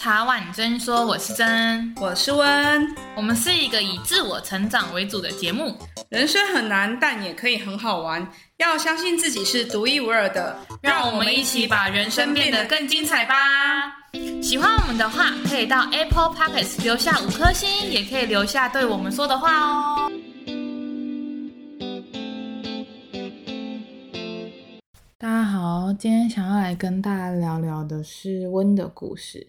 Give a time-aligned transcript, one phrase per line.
[0.00, 5.76] 茶碗真说，我是真，我是温，我们是一个以自我成长为主的节目。
[6.08, 8.26] 人生很难，但也可以很好玩。
[8.56, 13.34] 要相信自己是独一无二的，让我们一起把人生变得更精彩吧。
[14.40, 20.10] 喜欢我们的话，可以到 Apple Podcast 留下五颗星，也可以留下对我们说的话哦。
[25.18, 29.46] 大家好，今天想要来跟大家聊聊的是温的故事。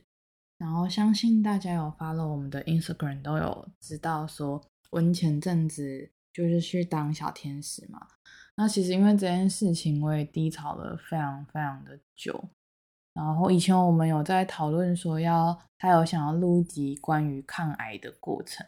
[0.62, 8.08] 然后相信大家有 follow 我们的 Instagram 都有知道说，温前阵子就是去当小天使嘛。
[8.56, 12.40] 那其实因为这件事情，我也低潮了非常非常的久。
[13.16, 18.64] 然后以前我们有在讨论说要，他有想要录一集关于抗癌的过程。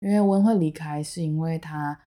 [0.00, 1.98] 因为温会离开，是因为他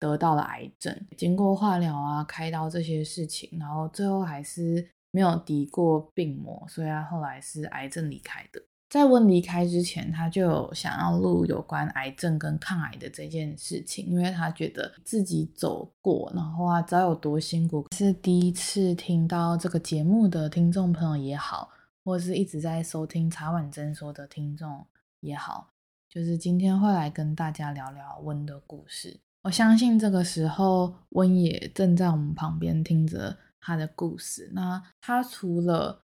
[0.00, 8.60] 得到了癌症，经过化疗啊、开刀这些事情，然后最后还是没有敌过病魔，所以他后来是癌症离开的。
[8.92, 17.86] 在温离开之前，他就想要录有关癌症跟抗癌的这件事情，因为他觉得自己走过，然后啊，知道有多辛苦。
[17.96, 21.70] 是第一次听到这个节目的听众朋友也好，
[22.04, 24.86] 或是一直在收听茶碗珍说的听众
[25.20, 25.70] 也好，
[26.10, 29.18] 就是今天会来跟大家聊聊温的故事。
[29.44, 34.50] 我相信这个时候温也正在我们旁边听着他的故事。
[34.52, 36.02] 那他除了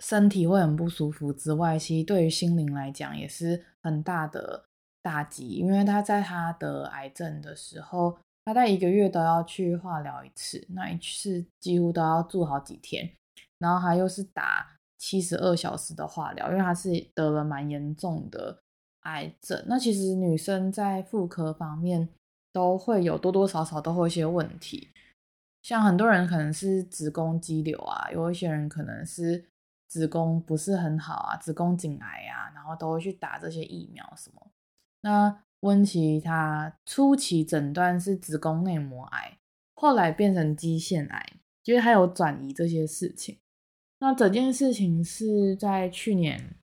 [0.00, 4.64] 身体会很不舒服之外，其实对于心灵来讲也是很大的
[5.02, 13.10] 打击，因为他在他得癌症的时候，他在一个月都要去化疗一次，那一次几乎都要住好几天，
[13.58, 18.58] 然后他又是打七十二小时的化疗，因为他是得了蛮严重的
[19.00, 19.62] 癌症。
[19.66, 22.08] 那其实女生在妇科方面
[22.54, 24.88] 都会有多多少少都会一些问题，
[25.62, 29.44] 像很多人可能是子宫肌瘤啊，有一些人可能是。
[29.90, 34.50] 子宫不是很好啊，子宫颈癌啊，然后都会去打这些疫苗什么。
[35.02, 39.36] 那温琪她初期诊断是子宫内膜癌，
[39.74, 41.32] 后来变成肌腺癌，
[41.64, 43.36] 因为她有转移这些事情。
[43.98, 46.54] 那整件事情是在去年，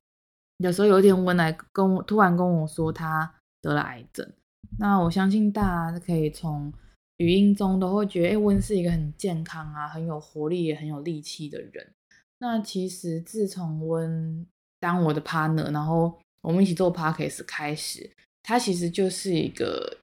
[0.56, 4.32] 有时候有一天温来跟我突然跟我说她得了癌症。
[4.78, 6.72] 那我相信大家可以从
[7.18, 11.92] 语音中都会觉得，哎，温是一个很健康啊，很有活力也很有力气的人。
[12.40, 14.46] 那其实自从温
[14.78, 18.08] 当我的 partner，然后我们一起做 podcast 开始，
[18.42, 19.98] 他其实就是一个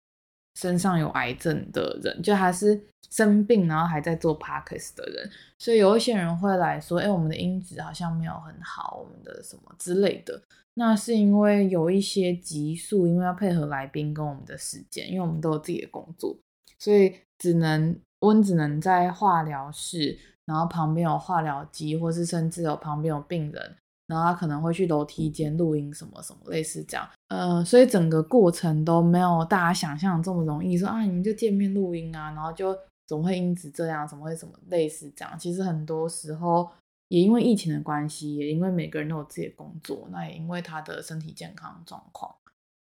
[0.55, 2.79] 身上有癌症的人，就他是
[3.09, 10.41] 生病然后还在做 podcast 的人，所以有一些人会来说，哎，我们的音质好像没有很好，我们的什么之类的。
[10.73, 16.37] 那是因为有一些急速，因为要配合来宾跟我们的时间，因为我们都有自己的工作，
[16.77, 20.19] 所以只能温只能在化疗室。
[20.45, 23.75] 然后旁边有化疗机，或是甚至有旁边有病人，
[24.07, 30.77] 然后他可能会去楼梯间录音什么什么类似这样，呃，所以整个过程都没有大家想象这么容易。
[30.77, 35.37] 说啊，你们就见面录音啊，然后就总会因此这样，怎么会什么类似这样？
[35.39, 36.69] 其实很多时候
[37.07, 42.33] 也因为疫情的关系，也因为每个人都有自己的工作，那也因为他的身体健康状况，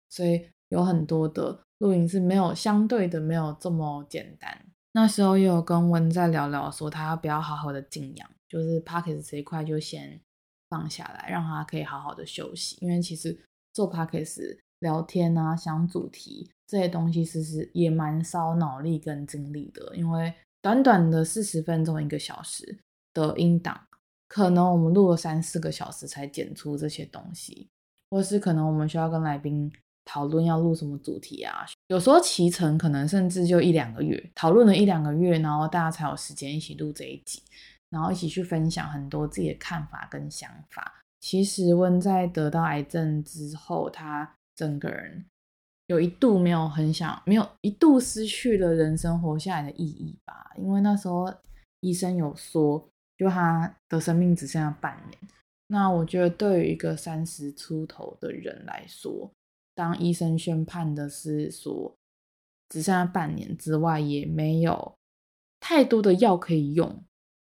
[0.10, 4.66] 所以有很多的录音是没有相对的没有这么简单。
[4.96, 10.22] 那时候也有跟温在聊聊，说他要不要好好的静养，就是 Podcast 这一块就先
[10.70, 12.78] 放下来，让他可以好好的休息。
[12.80, 13.36] 因为其实
[13.74, 19.96] 做 Podcast 聊天啊、想主题这些东西，其实也蛮烧脑力跟精力的。
[19.96, 20.32] 因为
[20.62, 22.78] 短短的四十分钟、一个小时
[23.16, 23.88] 的音档，
[24.28, 27.68] 可能我们录了三四个小时才剪出这些东西，
[28.12, 29.74] 或是可能我们需要跟来宾。
[30.06, 31.66] 讨论要录什么主题啊？
[31.88, 37.42] 有时候期程可能甚至就一两个月，讨论了一两个月，然后大家才有时间一起录这一集，
[37.90, 41.02] 然后一起去分享很多自己的看法跟想法。
[41.20, 45.26] 其实温在得到癌症之后，他整个人
[45.88, 50.52] 有一度没有很想，没有一度失去了人生活下来的意义吧。
[50.58, 51.34] 因为那时候
[51.80, 52.86] 医生有说，
[53.18, 55.18] 就他的生命只剩下半年。
[55.68, 59.32] 那我觉得对于一个三十出头的人来说，
[59.76, 61.96] 当医生宣判的是说
[62.70, 64.96] 只剩下半年之外，也没有
[65.60, 67.04] 太多的药可以用。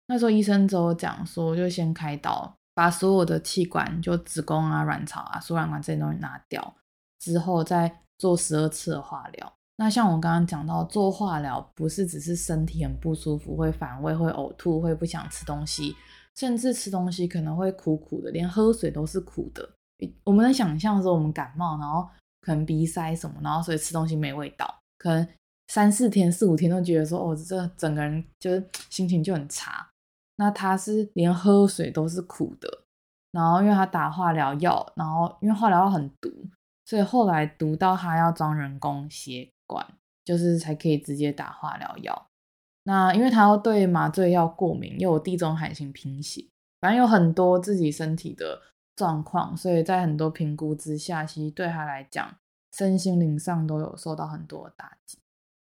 [0.07, 6.75] 那时候医生就讲说，就先开刀，把所有的器官，就子宫啊、卵巢啊、输卵管这些东西拿掉，
[7.19, 9.53] 之后再做十二次的化疗。
[9.77, 15.95] 那像我刚刚讲到，做化疗不是只是身体很不舒服，会反胃、会呕吐、会不想吃东西，
[16.35, 19.74] 甚至吃东西可能会苦苦的，连喝水都是苦的。
[20.23, 22.07] 我们能想象说，我们感冒，然后
[22.41, 25.27] 可能鼻塞什么，然后所以吃东西没味道，可能
[25.67, 29.89] 三四天、四五天都觉得说，哦，这整个人就是心情就很差。
[30.37, 32.83] 那他是连喝水都是苦的，
[33.31, 36.29] 然后因为他打化疗药，然后因为化疗药很毒，
[36.85, 39.85] 所以后来毒到他要装人工血管，
[40.25, 42.27] 就是才可以直接打化疗药。
[42.83, 46.45] 那因为他要对麻醉药过敏，又有地中海型贫血，
[46.81, 48.61] 反正有很多自己身体的
[48.95, 52.35] 状况，所以在很多评估之下，其实对他来讲，
[52.77, 55.17] 身心灵上都有受到很多的打击。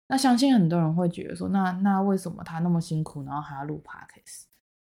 [0.09, 4.43] 那相信很多人会觉得说，那那为什么他那么辛苦，然后还要录 podcast？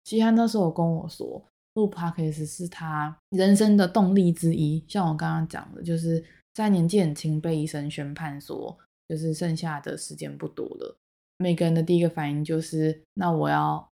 [0.04, 1.46] 其实他那时候跟我说，
[1.76, 4.84] 录 podcast 是他人生的动力之一。
[4.88, 6.24] 像我刚刚讲的，就是
[6.54, 8.76] 在年纪很轻被医生宣判说，
[9.08, 10.98] 就是剩下的时间不多了。
[11.38, 13.88] 每个人的第一个反应就是：那我要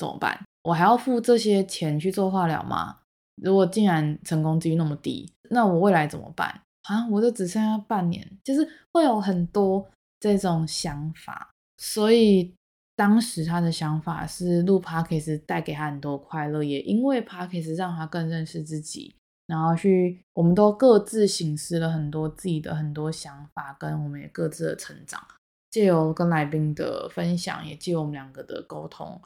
[0.00, 0.42] 怎么办？
[0.62, 3.00] 我还要付这些钱去做化疗吗？
[3.42, 6.60] 如果竟然成功几率那么低，那我未来怎么办？
[6.82, 9.86] 啊，我就只剩下半年，就是会有很多
[10.20, 11.50] 这种想法。
[11.78, 12.54] 所以
[12.94, 19.16] 当时他的想法是录 Podcast 带给他很多快乐，也因为 Podcast 让他更认识自己，
[19.46, 25.20] 然后去我们都各自省思了很多自己的很多想法，跟我们也各自的成长。
[25.70, 29.20] 借由跟来宾的分享，也借由我们两个的沟通，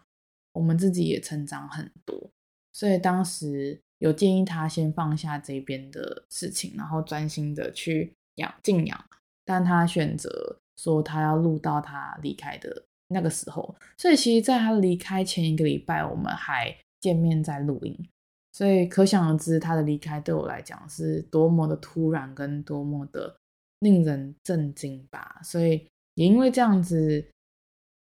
[0.52, 2.30] 我们自己也成长很多。
[2.72, 9.04] 所以当时有建议他先放下这边的事情，然后专心的去养静养。
[9.44, 13.74] 但他选择说他要录到他离开的那个时候。
[13.96, 18.08] 所以其实，在他离开前一个礼拜，我们还见面在录音。
[18.52, 23.36] 所以可想而知，他的离开对我来讲是多么的突然，跟多么的
[23.80, 25.40] 令人震惊吧。
[25.42, 25.86] 所以。
[26.18, 27.24] 也因为这样子，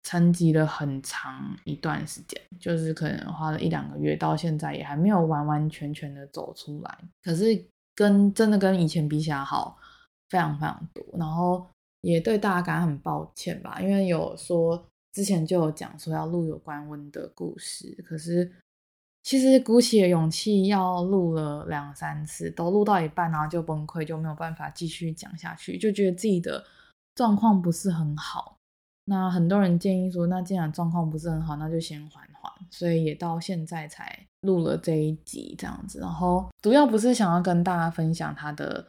[0.03, 6.97] 沉寂了很长一段时间，就是可能花了一两个月，到现在也还没有完完全全的走出来。
[7.23, 7.65] 可是
[7.95, 9.77] 跟真的跟以前比起来好
[10.29, 11.65] 非常非常多，然后
[12.01, 18.51] 也对大家感很抱歉吧，因为有说之前就有讲说要录有关温的故事，可是
[19.23, 26.63] 其实鼓起了勇气要录了两三次，都录到一半然后就崩溃，就没有办法继续讲下去，就觉得自己的。
[27.15, 28.57] 状况不是很好，
[29.05, 32.51] 那很多人建议说，那既然状况不是很好，那就先缓缓。
[32.71, 35.99] 所以也到现在才录了这一集这样子。
[35.99, 38.87] 然后主要不是想要跟大家分享他的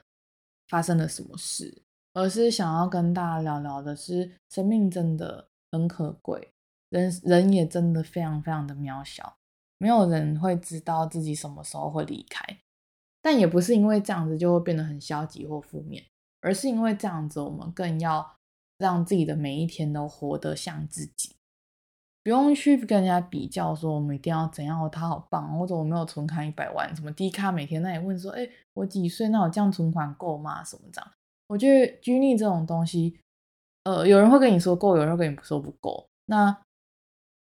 [0.68, 1.82] 发生了什么事，
[2.12, 6.52] 而是想要跟大家聊聊的是，生命真的很可贵，
[6.90, 9.36] 人人也真的非常非常的渺小，
[9.78, 12.42] 没有人会知道自己什么时候会离开，
[13.20, 16.04] 但也不是因为这样子就会变得很消极或负面。
[16.40, 18.36] 而是因为这样子，我们更要
[18.78, 21.36] 让自己的每一天都活得像自己，
[22.22, 29.28] 不用去跟人家比较，说我们一定要怎样，他好棒，或者我没有存款一百万，什么低卡每天那里问说，哎，我几岁？
[29.28, 30.64] 那我这样存款够吗？
[30.64, 31.10] 什么这样？
[31.46, 33.18] 我觉得拘泥这种东西，
[33.84, 36.06] 呃，有人会跟你说够，有人会跟你说不够。
[36.26, 36.56] 那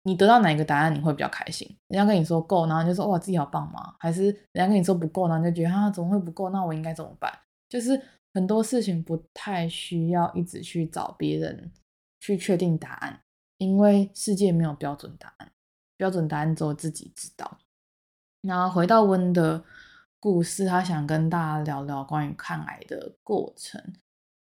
[0.03, 1.67] 你得到哪一个答案你会比较开心？
[1.87, 3.95] 人家跟你说够，然后你就说哇自己好棒吗？
[3.99, 6.49] 还是人家跟你说不够，然后你就觉得啊怎么会不够？
[6.49, 7.31] 那我应该怎么办？
[7.69, 8.01] 就是。
[8.35, 11.71] 很多事情不太需要一直去找别人
[12.19, 13.21] 去确定答案，
[13.59, 15.49] 因为世界没有标准答案，
[15.95, 17.59] 标准答案只有自己知道。
[18.41, 19.63] 然后回到温的
[20.19, 23.81] 故事，他想跟大家聊聊关于抗癌的过程。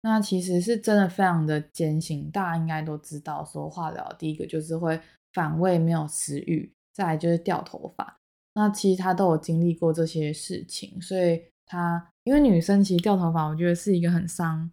[0.03, 4.97] 那其实是真的非常的艰辛，大家应该都知道，说化疗第一个就是会
[5.33, 8.17] 反胃、没有食欲，再来就是掉头发。
[8.53, 12.10] 那其实他都有经历过这些事情，所以他。
[12.23, 14.69] 因为女生其实掉头发，我觉得是一个很伤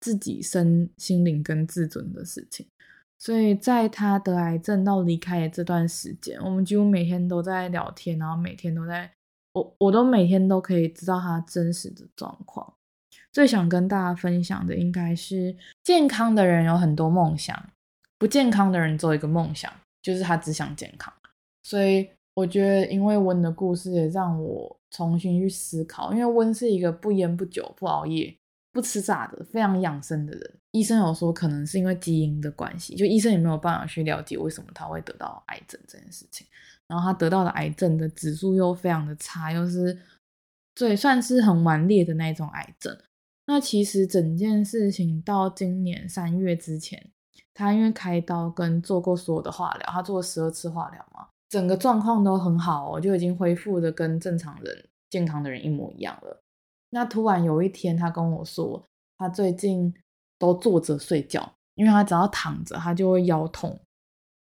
[0.00, 2.66] 自己身心灵跟自尊的事情。
[3.18, 9.10] 所以在她得癌症到离开的这段时间，我们几乎每天都在聊天，然后每天都在，
[9.52, 12.74] 我我都每天都可以知道她真实的状况。
[13.32, 17.70] 最想跟大家分享的应该是，健康的人有很多梦想，
[18.18, 21.12] 不健康的人做一个梦想，就是他只想健康。
[21.62, 22.08] 所以。
[22.38, 26.12] 我觉得，因为温的故事也让我重新去思考。
[26.12, 28.32] 因为温是一个不烟不酒、不熬夜、
[28.72, 30.60] 不吃炸的、非常养生的人。
[30.70, 36.46] 医生有说，可能是因为基因的关系，就医生也没有办法去了解为什么他会得到癌症这件事情。
[36.86, 39.98] 然后他得到的癌症的指数又非常的差，又是
[40.76, 42.96] 最算是很顽劣的那种癌症。
[43.46, 47.10] 那其实整件事情到今年三月之前，
[47.52, 51.26] 他因为开刀跟做过所有的化疗，他做了十二次化疗嘛。
[51.48, 56.40] 整个状况都很好哦，就已经恢复的跟正常人、健康的人一模一样了。
[56.90, 58.84] 那突然有一天，他跟我说，
[59.16, 59.94] 他最近
[60.38, 63.78] 都坐着睡觉，因为他只要躺着，他就会腰痛。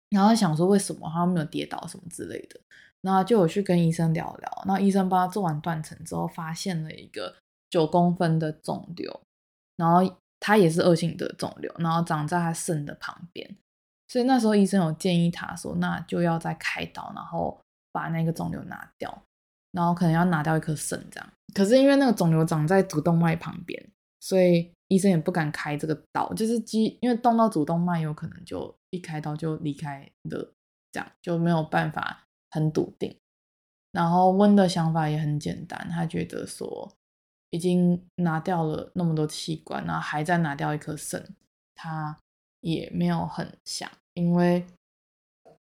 [0.10, 2.60] 然后想说为什么他没有跌倒什么之类的，
[3.02, 4.64] 然后就有去跟医生聊聊。
[4.66, 7.36] 那医生帮他做完断层之后，发现了一个
[7.70, 9.22] 九公分的肿瘤，
[9.76, 13.58] 然后他也是恶性的肿瘤，然后长在他肾的旁边。
[14.08, 17.60] 所以那时候医生有建议他说，那就要再开刀，然后
[17.92, 19.24] 把那个肿瘤拿掉。
[19.72, 21.30] 然后可能要拿掉一颗肾这样。
[21.54, 30.50] 可是因为那个肿瘤长在主动脉旁边，所以医生也不敢开这个刀，就是基因为动到主动脉，有可能就一开刀就离开的，
[30.94, 33.14] 这样就没有办法很笃定。
[33.92, 36.90] 然后温的想法也很简单，他觉得说
[37.50, 41.36] 已经拿掉了那么多器官，然后还在拿掉一颗肾，
[41.76, 42.18] 他
[42.66, 44.66] 也没有很想，因为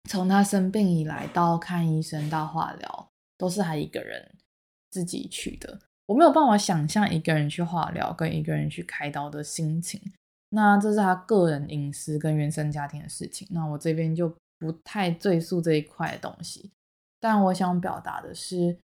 [0.08, 4.32] 从他生病以来到看医生到化疗，都是他一个人
[4.90, 5.78] 自己去的。
[6.06, 10.00] 我没有办法想象一个人去化疗跟一个人去开刀的心情。
[10.48, 16.70] 那这是他个人隐私跟原生家庭的事情，那我这边就不太赘述这一块的东西。
[17.20, 18.78] 但我想表达的是，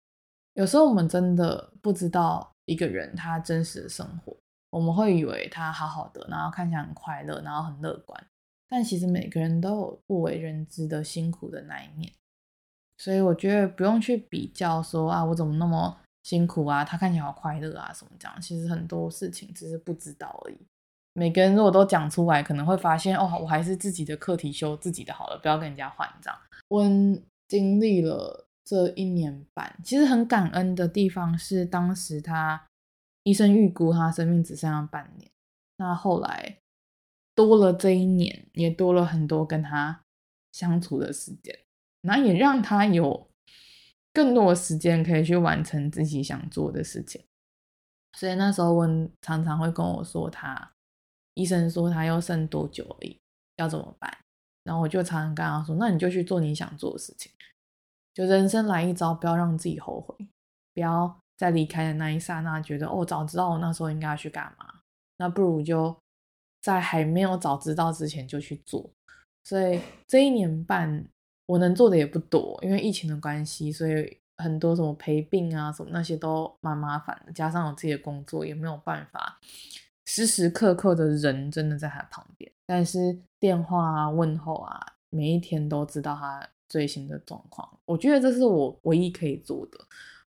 [0.56, 4.36] 有时候我们真的不知道一个人他真实的生活，
[4.72, 8.26] 我们会以为他好好的，然后看起来很快乐，然后很乐观。
[8.68, 12.12] 但其实每个人都有不为人知的辛苦的那一面，
[12.98, 18.42] 所以我觉得不用去比较说啊，我怎么那么辛苦啊，他看起来好快乐啊，什么这样。
[18.42, 20.58] 其实很多事情只是不知道而已。
[21.14, 26.40] 每个人如果都讲出来，可能会发现哦，我还是自己的课题修自己的好了，不要跟人家换这样。
[26.70, 32.66] 温经历了这一年半，其实很感恩的地方是，当时他
[33.24, 35.32] 医生预估他生命只剩下半年，
[35.78, 36.60] 那后来
[37.36, 40.02] 多了这一年，也多了很多跟他
[40.52, 41.58] 相处的时间，
[42.02, 43.30] 那也让他有
[44.14, 47.24] 更多的时间可以去完成自己想做的事情。
[48.18, 50.74] 所以那时候温常常会跟我说他，
[51.36, 53.18] 医生说他要剩多久而已，
[53.58, 54.18] 要怎么办？
[54.64, 57.32] 然后我就常常跟他说：“那你就去做你想做的事情，
[58.14, 60.28] 就人生来一遭，不要让自己后悔，
[60.74, 64.76] 不要在离开的那一刹那觉得哦，早知道我那时候应该要去干嘛，
[65.18, 65.98] 那不如就
[66.62, 68.88] 在还没有早知道之前就去做。
[69.44, 71.04] 所以这一年半
[71.48, 79.40] 我能做的也不多，因为疫情的关系，所以很多什么陪病啊什么那些都蛮麻烦的，加上我自己的工作也没有办法。”
[80.06, 84.80] 时时刻刻的人真的在他旁边，但是电话啊、问候啊，
[85.10, 87.68] 每一天都知道他最新的状况。
[87.86, 89.80] 我觉得这是我唯一可以做的。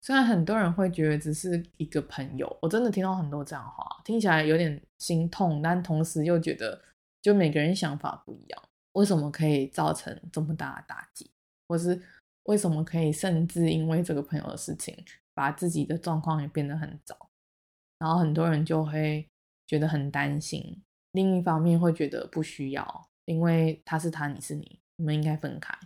[0.01, 6.81] 虽然很多人会觉得只是一个朋友，我真的听到很多这样的话，听起来有点心痛，但同时又觉得，
[7.21, 8.63] 就每个人想法不一样，
[8.93, 11.29] 为什么可以造成这么大的打击，
[11.67, 12.01] 或是
[12.43, 14.95] 为什么可以甚至因为这个朋友的事情，
[15.33, 17.15] 把自己的状况也变得很糟，
[17.99, 19.25] 然后很多人就会。
[19.69, 25.77] 觉得很担心，另一方面会觉得不需要，因为他是他，你是你，你们应该分开。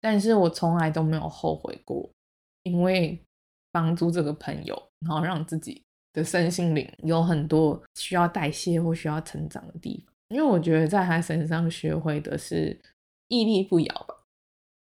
[0.00, 2.10] 但是我从来都没有后悔过，
[2.66, 3.16] 因为
[3.70, 5.80] 帮助这个朋友，然后让自己
[6.12, 10.12] 的身心灵有很多需要代谢或需要成长的地方。
[10.28, 12.76] 因为我觉得在他身上学会的是
[13.28, 14.16] 屹立不摇吧。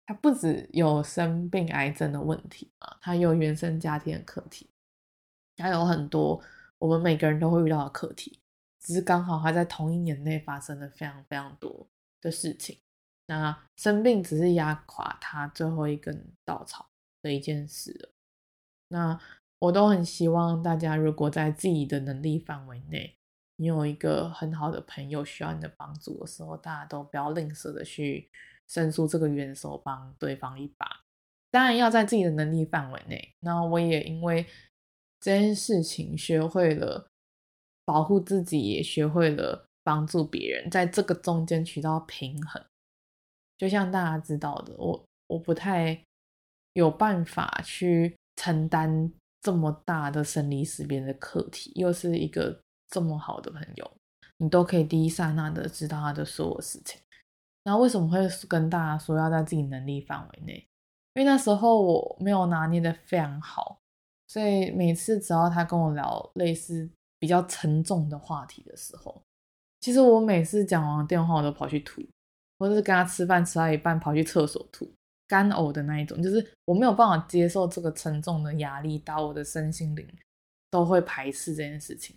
[0.05, 4.69] 他不只有生病癌症的问题啊，他有原生家庭的课题，
[5.55, 6.43] 他有很多。
[6.77, 8.41] 我们每个人都会遇到的课题，
[8.81, 11.87] 只是刚好他在同一年内发生了非常非常多
[12.19, 12.77] 的事情。
[13.27, 16.89] 那生病只是压垮他最后一根稻草
[17.21, 18.11] 的一件事。
[18.89, 19.19] 那
[19.59, 23.15] 我都很希望大家，如果在自己的能力范围内，
[23.57, 28.29] 你有一个很好的朋友需要你的帮助的时候，大家都不要吝啬的去
[28.67, 31.01] 伸出这个援手，帮对方一把。
[31.49, 33.33] 当然要在自己的能力范围内。
[33.39, 34.45] 那我也因为。
[35.23, 37.07] 这件事情学会了
[37.85, 42.59] 保护自己，也学会了帮助别人，在这个中间取到平衡。
[43.55, 46.03] 就像大家知道的，我我不太
[46.73, 49.11] 有办法去承担
[49.41, 53.91] 这么大的生离死别的课题，又是一个这么好的朋友，
[54.37, 56.99] 你都可以第一刹那的知道他的所有事情。
[57.63, 60.67] 那为什么会跟大家说要在自己能力范围内？
[61.13, 63.77] 因为那时候我没有拿捏得非常好。
[64.27, 69.21] 所以每次只要他跟我聊类似比较沉重的话题的时候，
[69.81, 72.01] 其实我每次讲完电话我都跑去吐，
[72.57, 74.89] 或者是跟他吃饭吃到一半跑去厕所吐，
[75.31, 80.05] 干呕的那一种，就是我没有办法接受这个沉重的压力，到我的身心灵
[80.69, 82.13] 都会排斥这件事情。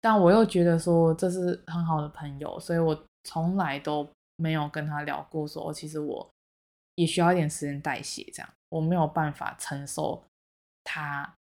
[0.00, 6.30] 但我又觉得说这是很好的朋友，所以我从来都没有跟他聊过说，其实我
[6.94, 10.22] 也需要一点时间代谢，这样我没有办法承受
[10.84, 11.34] 他。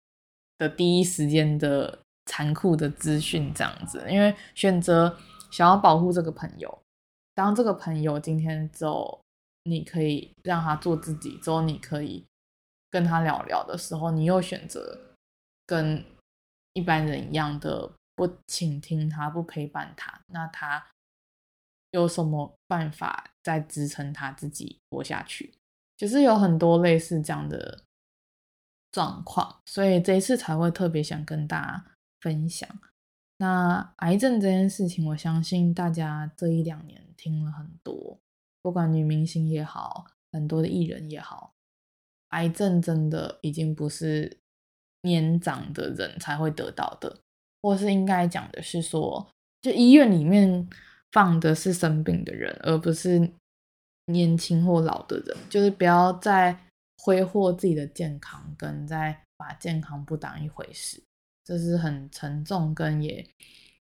[0.58, 5.18] 的第一时间的残酷的资讯这样子，因为选择
[5.50, 6.78] 想要保护这个朋友，
[7.34, 9.20] 当这个朋友今天之后
[9.64, 12.24] 你可以让他做自己，之后你可以
[12.90, 15.16] 跟他聊聊的时候，你又选择
[15.66, 16.04] 跟
[16.72, 20.86] 一般人一样的不倾听他，不陪伴他，那他
[21.90, 25.54] 有什么办法再支撑他自己活下去？
[25.96, 27.84] 其实有很多类似这样的。
[28.94, 32.68] 状况，所以这一次才会特别想跟大家分享。
[33.38, 38.20] 那癌症这件事情，我相信大家这一两年听了很多，
[38.62, 41.52] 不管女明星也好，很多的艺人也好，
[42.28, 44.38] 癌症真的已经不是
[45.02, 47.20] 年长的人才会得到的，
[47.60, 49.28] 或是应该讲的是说，
[49.60, 50.68] 就医院里面
[51.10, 53.30] 放的是生病的人，而不是
[54.06, 56.56] 年轻或老的人，就是不要再
[56.98, 61.02] 挥霍自己的健康，跟再把健康不当一回事。
[61.44, 63.28] 这是很沉重，跟也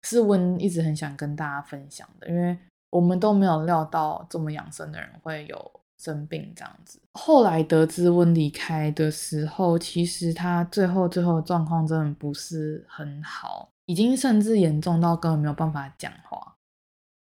[0.05, 2.57] 是温一直很想跟大家分享的，因为
[2.93, 7.01] 我们都没有料到这么养生的人会有生病这样子。
[7.15, 16.55] 后来得知温离开的时候，其实他最后最后状况真的不是很好，已经甚至严重到根本没有办法讲话，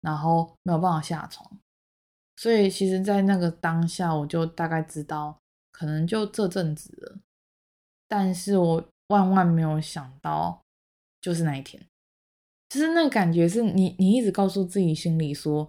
[0.01, 1.51] 然后没有办法下床。
[2.37, 5.39] 所以其实，在那个当下，我就大概知道
[5.71, 7.19] 可能就这阵子了，
[8.09, 8.85] 但是我。
[9.09, 10.61] 万万没有想到，
[11.21, 11.81] 就是那一天，
[12.69, 15.69] 就是那感觉是你，你一直告诉自己心里说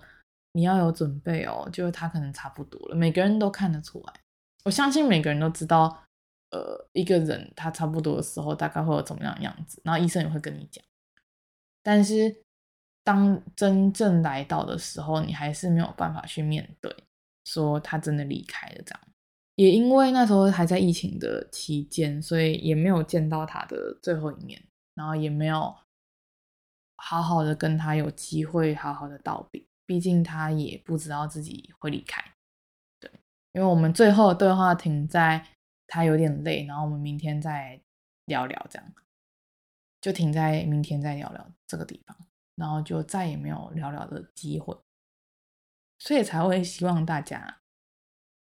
[0.54, 2.96] 你要有准备哦，就是他可能差不多了。
[2.96, 4.14] 每个人都看得出来，
[4.66, 6.04] 我相信每个人都知道，
[6.50, 10.84] 呃，一个人他差不多的时候大概会有怎么样的样子，然后医生也会跟你讲。
[11.84, 12.36] 但是
[13.04, 16.94] 当真正来到的时候，你还是没有办法去面对，
[17.46, 19.00] 说他真的离开了这样。
[19.56, 24.62] 也因为那时候还在疫情的期间，所以也没有见到他的最后一面，
[24.94, 25.74] 然后也没有
[26.98, 29.66] 好好的跟他有机会好好的道别。
[29.86, 32.22] 毕竟他也不知道自己会离开，
[33.00, 33.10] 对，
[33.54, 35.48] 因为我们最后的对话停在
[35.88, 37.82] 他有点累，然后我们明天再
[38.26, 38.94] 聊聊，这样
[40.02, 42.18] 就停在明天再聊聊这个地方，
[42.56, 44.78] 然后就再也没有聊聊的机会，
[46.00, 47.60] 所以才会希望大家。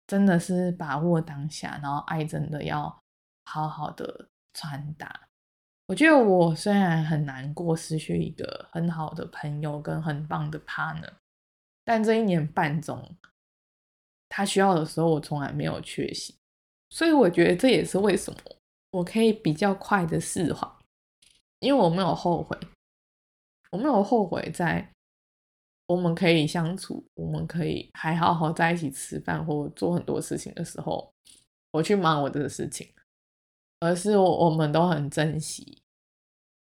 [0.05, 3.01] 真的是把握当下，然后爱真的要
[3.45, 5.28] 好好的传达。
[5.89, 11.11] 我觉得我虽然很难过失去一个很好的朋友跟很棒的 partner，
[11.83, 13.17] 但这一年半中，
[14.29, 16.35] 他需要的时候我从来没有缺席，
[16.91, 18.39] 所以我觉得这也是为什么
[18.91, 20.71] 我可以比较快的释怀，
[21.59, 22.55] 因为我没有后悔，
[23.71, 24.87] 我没有后悔在。
[25.87, 31.11] 我们可以相处，我们可以还好好在一起吃饭或做很多事情的时候，
[31.71, 32.87] 我去忙我的事情，
[33.79, 35.81] 而是我我们都很珍惜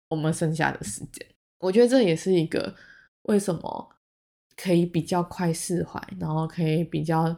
[0.10, 1.26] 我们剩下的时间。
[1.60, 2.76] 我觉得这也是一个
[3.24, 3.96] 为什么
[4.56, 7.36] 可以比较快释怀，然后可以比较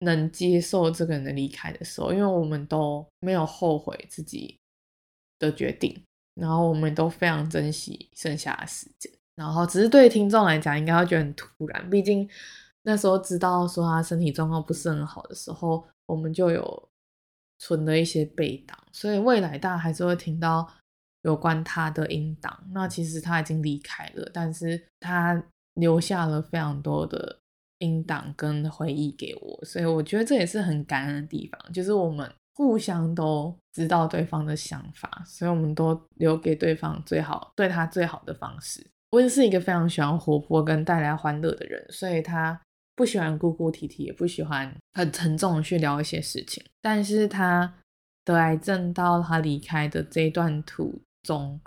[0.00, 4.56] 能接受这个人的离开的时候，因为我们都没有后悔自己
[5.38, 6.02] 的决定，
[6.34, 9.12] 然后我们都非常珍惜剩下的时间。
[9.34, 11.90] 然后，只是对听众来讲，应该会觉得很突然。
[11.90, 12.26] 毕竟
[12.82, 16.88] 那时候知道说他身体状况不是很好的时候，我们就有
[17.58, 20.68] 存了一些备档，所以未来大家还是会听到
[21.22, 22.58] 有关他的音档。
[22.72, 25.42] 那其实他已经离开了，但是他
[25.74, 27.38] 留下了非常多的
[27.78, 38.86] 音档跟回忆给我，所以我觉得这也是很感恩的地方，就是我们互相都知道对方的想法，所以我们都留给对方最好，对他最好的方式。
[39.10, 42.58] 温是一个非常喜欢活泼跟带来欢乐的人，所以他
[42.96, 46.64] 不喜欢哭哭啼啼，也不喜欢很沉重的去聊一些事情。
[46.80, 47.74] 但是他
[48.24, 51.60] 得癌症到他离开的这一段途中，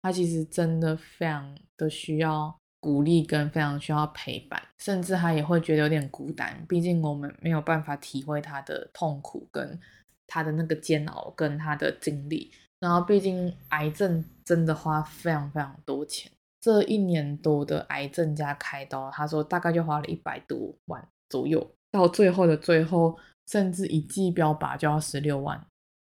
[0.00, 6.64] 他其实真的非常的需要鼓励跟非常需要陪伴，甚至他也会觉得有点孤单。
[6.66, 9.78] 毕竟我们没有办法体会他的痛苦跟
[10.26, 12.50] 他的那个煎熬跟他的经历。
[12.80, 16.32] 然后毕竟癌症真的花非常非常多钱。
[16.62, 25.66] 这一年多的癌症加开刀，他说大概就花了一百多万左右，到最后的最后，甚至一剂标靶就要十六万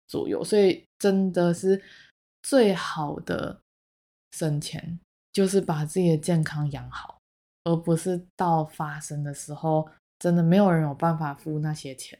[0.07, 1.83] 左右，所以真的是
[2.41, 3.59] 最好的
[4.31, 4.97] 省钱，
[5.33, 7.19] 就是把自己的健康养好，
[7.65, 12.17] 而不是到发生的时候，真的没有人有办法付那些钱，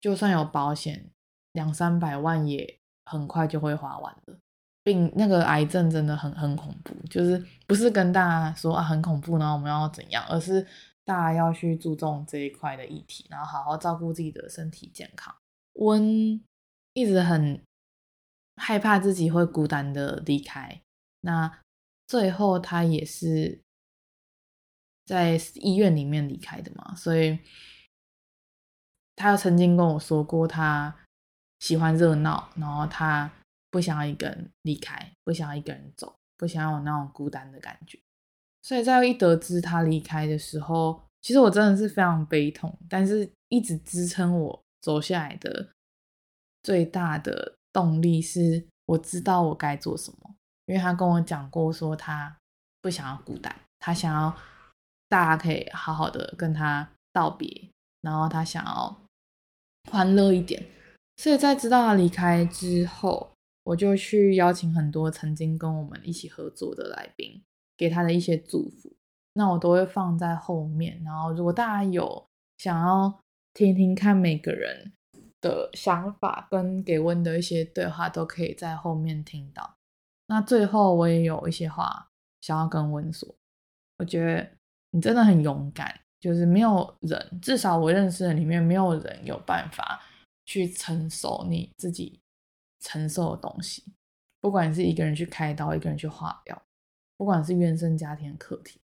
[0.00, 1.10] 就算有保险，
[1.54, 4.38] 两三百万也很快就会花完了。
[4.84, 10.66] 病那个癌症真的很很恐怖，就是不是跟大家说啊很恐怖，然后我们要怎样，而是
[11.04, 15.32] 大家要去注重这一块的议题，然后好好照顾自己的身体健康。
[15.74, 16.42] 温
[16.94, 17.62] 一直很
[18.56, 20.82] 害怕自己会孤单的离开，
[21.20, 21.60] 那
[22.08, 23.60] 最后他也是
[25.06, 27.38] 在医院里面离开的嘛，所以
[29.14, 30.96] 他曾经跟我说过，他
[31.60, 33.30] 喜欢热闹，然后他。
[33.72, 37.98] 不想要一个人离开，不想要一个人走，不想要有那种孤单的感觉。
[38.62, 42.78] 所以在一得知他离开的时候，其实我真的是非常悲痛。
[42.88, 45.70] 但是一直支撑我走下来的，
[46.62, 50.34] 最大的动力是我知道我该做什么，
[50.66, 52.36] 因为他跟我讲过说他
[52.80, 54.36] 不想要孤单，他想要
[55.08, 57.70] 大家可以好好的跟他道别，
[58.02, 58.96] 然后他想要
[59.90, 60.62] 欢乐一点。
[61.16, 63.32] 所以在知道他离开之后，
[63.64, 67.42] 我就去邀请很多曾经跟我们一起合作的来宾，
[67.76, 68.92] 给他的一些祝福。
[69.34, 71.02] 那我都会放在后面。
[71.04, 72.26] 然后如果大家有
[72.58, 73.20] 想要
[73.54, 74.92] 听听看每个人
[75.40, 79.74] 的想法跟给温的一些对话，都可以在后面听到。
[80.26, 82.08] 那最后我也有一些话
[82.40, 83.28] 想要跟温说。
[83.98, 84.48] 我觉得
[84.90, 90.00] 你真的很勇敢，就是没有人，至少我认识的里面没有人有办法。
[90.44, 92.18] 去承受你自己
[92.82, 93.84] 承受的东西，
[94.40, 96.62] 不管是一个人去开刀，一个人去化疗，
[97.16, 98.80] 不管是原生家庭课题，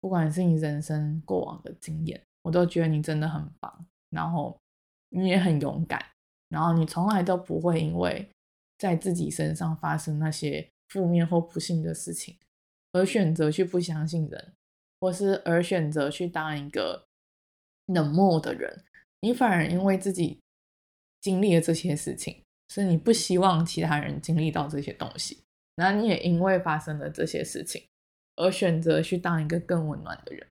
[0.00, 3.86] 不管是你人生过往的经验，我都觉得你真的很棒。
[4.10, 4.56] 然后
[5.08, 6.00] 你也很勇敢，
[6.48, 8.30] 然后你从来都不会因为
[8.78, 12.38] 在自己身上发生那些负面或不幸的事情，
[12.92, 14.52] 而选择去不相信人，
[15.00, 17.06] 或是而选择去当一个
[17.86, 18.84] 冷漠的人。
[19.20, 20.38] 你反而因为自己。
[21.20, 25.42] 经历了这些事情，是你不希望其他人经历到这些东西，
[25.74, 27.82] 然后你也因为发生了这些事情
[28.36, 30.46] 而选择去当一个更温暖的人，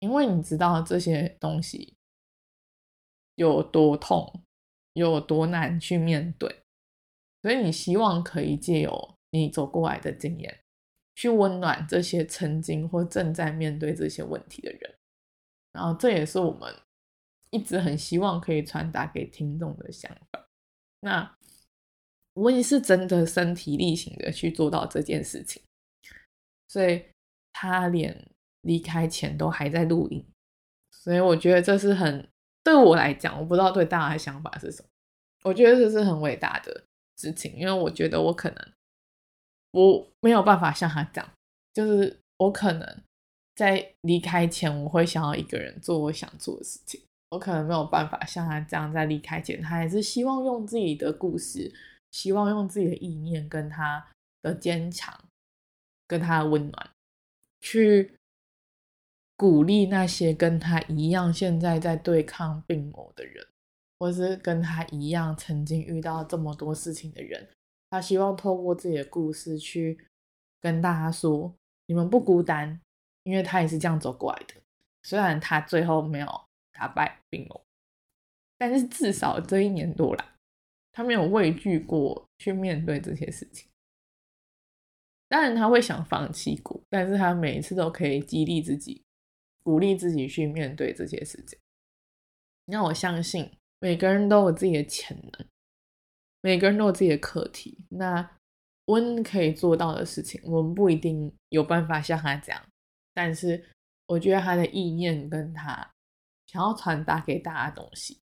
[0.00, 1.94] 因为你知道这些东西
[3.36, 4.42] 有多痛，
[4.92, 6.62] 有多难去面对，
[7.42, 10.60] 所以你希望可以借由你走过来的经验，
[11.14, 14.94] 去温暖这些曾经或正在面对这些问题的人，
[15.72, 16.74] 然后这也是我们。
[17.50, 20.47] 一直很希望可以传达给听众的想法。
[21.00, 21.36] 那
[22.34, 25.62] 我也是真的身体力行的去做到这件事情，
[26.68, 27.04] 所以
[27.52, 28.30] 他连
[28.62, 30.24] 离开前都还在录音，
[30.90, 32.28] 所以我觉得这是很
[32.62, 34.88] 对我来讲，我不知道对大家的想法是什么。
[35.44, 36.84] 我觉得这是很伟大的
[37.16, 38.72] 事情，因为我觉得我可能
[39.70, 41.28] 我没有办法像他讲，
[41.72, 43.02] 就是我可能
[43.54, 47.00] 在离开前，我会想要一个人做我想做的事情。
[47.30, 51.70] 我可能没有办法像他这样在离开前，他还是希望用自己的故事，
[52.10, 54.06] 希望用自己的意念，跟他
[54.40, 55.14] 的坚强，
[56.06, 56.90] 跟他的温暖，
[57.60, 58.14] 去
[59.36, 63.46] 鼓励那些跟他一样现在在对抗病魔的人，
[63.98, 67.46] 或是跟他一样曾经遇到这么多事情的人。
[67.90, 69.98] 他希望透过自己的故事去
[70.62, 72.80] 跟大家说，你们不孤单，
[73.24, 74.54] 因为他也是这样走过来的。
[75.02, 76.47] 虽然他最后没有。
[76.78, 77.60] 打败病魔，
[78.56, 80.24] 但是至少这一年多来，
[80.92, 83.68] 他没有畏惧过去面对这些事情。
[85.28, 89.02] 当然他会想放弃过，但是他每一次都可以激励自己，
[89.64, 91.58] 鼓励自己去面对这些事情。
[92.66, 95.46] 让我相信每个人都有自己的潜能，
[96.42, 97.84] 每个人都有自己的课题。
[97.88, 98.38] 那
[98.86, 102.64] 温可以做到的事情，我们不一定有办法像他这样，
[103.12, 103.68] 但是
[104.06, 105.90] 我觉得他的意念跟他。
[106.48, 108.18] 想要传达给大家的东西，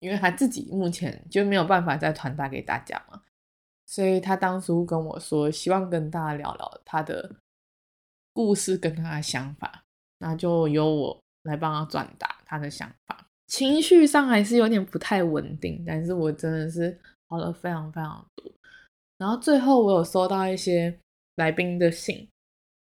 [0.00, 3.22] 因为他自己目前就没有办法再传达给大家嘛，
[3.86, 7.36] 所以他当初跟我说，希望跟大家聊聊他的
[8.32, 9.84] 故事跟他的想法，
[10.18, 13.26] 那就由我来帮他转达他的想法。
[13.46, 18.52] 情绪上还是有点不太稳定，但是我真的是好了非常非常多。
[19.18, 20.98] 然后最后我有收到一些
[21.36, 22.28] 来宾的信，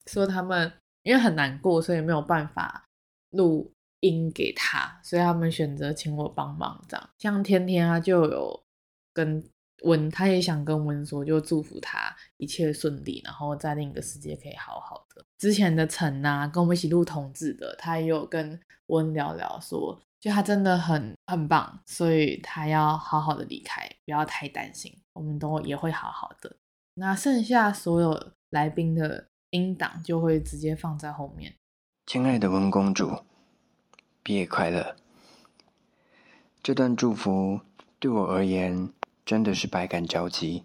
[0.07, 2.85] 说他们因为很难过，所以没有办法
[3.31, 3.73] 录。
[4.01, 6.85] 音给他，所以他们选择请我帮忙。
[6.89, 8.65] 这样，像天天他就有
[9.13, 9.43] 跟
[9.83, 15.25] 温，他也想跟温说，就祝福他一切顺利，然后在另一个世界可以好好的。
[15.39, 26.57] 之前的陈啊，跟我们一起录同志的，他也有跟温聊聊说，就他真的很很棒，所以他要好好的离开，不要太担心，我们都也会好好的。
[26.95, 31.55] 那剩下所有来宾的音档就会直接放在后面。
[32.07, 33.11] 亲爱的温公主。
[34.27, 34.97] 毕业快乐！
[36.61, 37.61] 这段祝福
[38.01, 38.93] 对我而言
[39.25, 40.65] 真的是百感交集。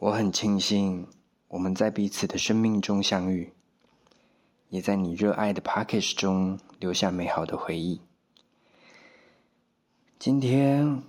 [0.00, 1.06] 我很庆幸
[1.46, 3.52] 我们在彼此的生命中相遇，
[4.68, 8.00] 也在你热爱的 Podcast 中留下美好的回忆。
[10.18, 11.04] 今天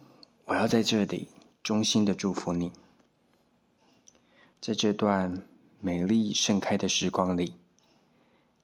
[0.45, 1.29] 我要在这里
[1.63, 2.71] 衷心的祝福你，
[4.61, 5.41] 在这段
[5.79, 7.55] 美丽盛开的时光里，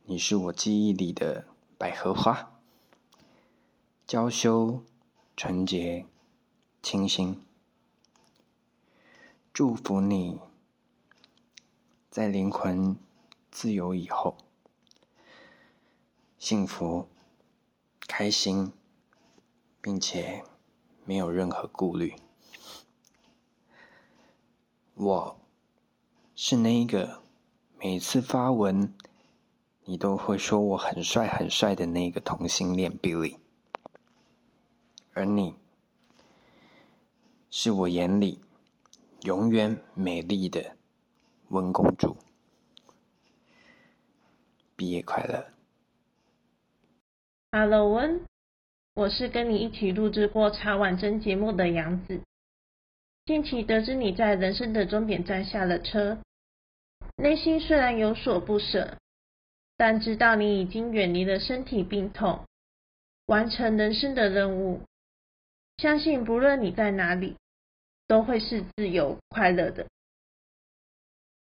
[0.06, 1.46] 你是我记忆里的。
[1.84, 2.62] 百合花，
[4.08, 4.86] 娇羞、
[5.36, 6.06] 纯洁、
[6.82, 7.44] 清新。
[9.52, 10.40] 祝福你，
[12.10, 12.96] 在灵魂
[13.52, 14.38] 自由以后，
[16.38, 17.10] 幸福、
[18.08, 18.72] 开心，
[19.82, 20.46] 并且
[21.04, 22.16] 没有任何顾虑。
[24.94, 25.38] 我
[26.34, 27.22] 是那一个
[27.78, 28.96] 每次发文
[29.86, 33.38] 你都会说我很帅很帅的那个同性恋 Billy，
[35.14, 35.56] 而你
[37.50, 38.40] 是我眼里
[39.24, 40.78] 永远美丽的
[41.50, 42.16] 温公主。
[44.76, 45.46] 毕业快乐
[47.52, 48.26] ，Hello 温，
[48.94, 52.22] 我是跟你一起录制过茶碗蒸节目的杨子。
[53.26, 56.18] 近期得知你在人生的终点站下了车，
[57.18, 58.98] 内心虽然有所不舍，
[59.84, 62.46] 但知道你已经远离了身体病痛，
[63.26, 64.80] 完成人生的任务。
[65.76, 67.36] 相信不论你在哪里，
[68.08, 69.88] 都会是自由快乐的。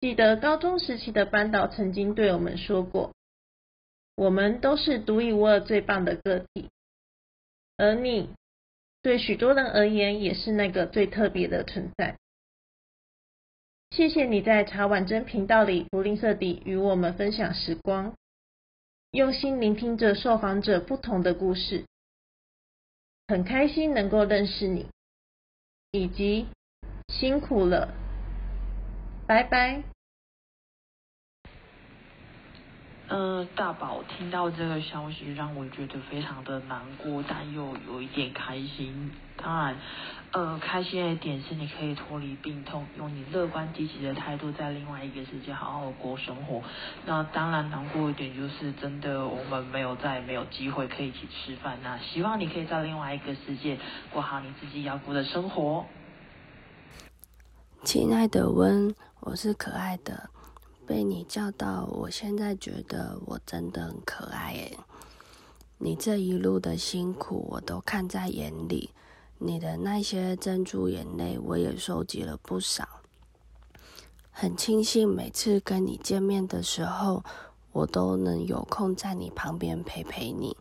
[0.02, 3.14] 记得高中时期的班导曾经对我们说过。
[4.18, 6.70] 我们都是独一无二、最棒的个体，
[7.78, 8.32] 而你
[9.02, 12.18] 对许多人而言也是那个最特别的存在。
[13.92, 18.14] 谢谢你在茶碗蒸频道里不吝啬地与我们分享时光，
[19.16, 21.86] 用心聆听着受访者不同的故事，
[23.30, 24.90] 很开心能够认识你，
[25.92, 26.48] 以及
[27.08, 27.94] 辛苦了，
[29.26, 29.95] 拜拜。
[33.08, 39.12] 呃，大宝听到这个消息，让我觉得非常的难过，但又有一点开心。
[39.38, 39.78] 当然，
[40.32, 46.64] 呃，开心的一点是你可以脱离病痛，用你乐观积极的态度，在另外一个世界好好过生活。
[47.06, 51.78] 那当然难过一点就是，真的我们没有再没有机会可以一起吃饭。
[51.84, 53.78] 那希望你可以在另外一个世界
[54.12, 55.86] 过好你自己要过的生活。
[57.84, 60.32] 亲爱的温，我是可爱的。
[60.88, 64.78] 被你叫到，我现在觉得我真的很可爱耶！
[65.78, 68.92] 你这一路的辛苦，我都看在眼里。
[69.38, 72.88] 你的那些珍珠眼泪，我也收集了不少。
[74.32, 77.24] 很庆幸每次跟你见面的时候，
[77.72, 80.56] 我都能有空在你旁边陪陪你。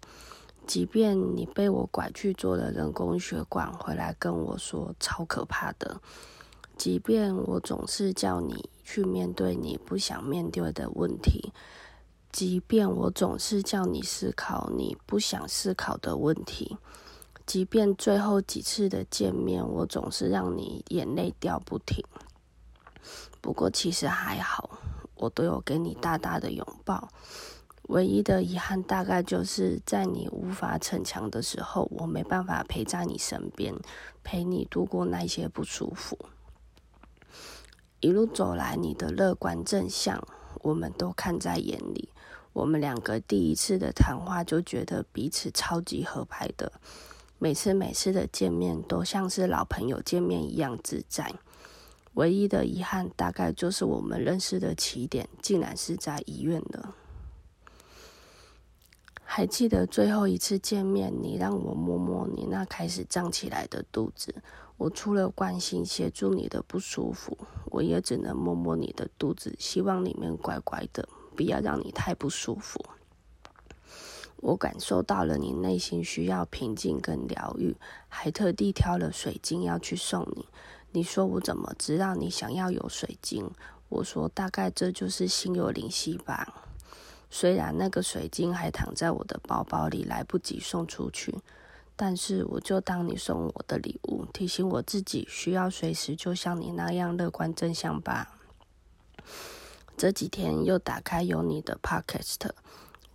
[0.66, 6.00] 即便你被我拐去做了人工血管，回来跟我说超可怕的。
[6.76, 11.52] 即便我总是叫你去面对你不想面对的问题，
[12.32, 16.76] 即便我总是叫你思考你不想思考的问题，
[17.46, 22.04] 即便最后几次的见面，我总是让你眼泪掉不停。
[23.40, 24.78] 不过其实还好，
[25.14, 27.08] 我都有给你大大的拥抱。
[27.88, 33.74] 唯一的遗憾大概就是在你无法逞强的时候，我没办法陪在你身边，
[34.22, 36.18] 陪你度过那些不舒服。
[38.04, 40.22] 一路走来，你的乐观正向，
[40.60, 42.10] 我们都看在眼里。
[42.52, 46.70] 我们两个第一次的谈话就觉得彼此超级合拍的，
[47.38, 51.32] 每次每次的见面都像是老朋友见面一样自在。
[52.12, 56.94] 唯一的遗憾大概就是我们认识的起点竟然是在医院了。
[59.24, 64.34] 还记得最后一次见面，你让我摸摸你那开始胀起来的肚子。
[64.76, 72.84] 我除了关心协助你的不舒服，我也只能摸摸你的肚子，希望里面乖乖的，不要让你太不舒服。
[74.38, 77.74] 我感受到了你内心需要平静跟疗愈，
[78.08, 80.46] 还特地挑了水晶要去送你。
[80.92, 83.50] 你说我怎么知道你想要有水晶？
[83.88, 86.62] 我说大概这就是心有灵犀吧。
[87.30, 91.34] 虽然那个水晶还躺在我的包包里，来不及送出去。
[91.96, 98.33] 但是，我就当你送我的礼物，提醒我自己需要随时就像你那样乐观正向吧。
[99.96, 102.50] 这几天又打开有你的 Podcast，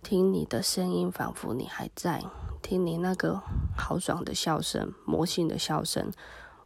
[0.02, 2.24] 听你的声音，仿佛你还在，
[2.62, 3.42] 听你那个
[3.76, 6.10] 豪爽的笑声，魔性的笑声。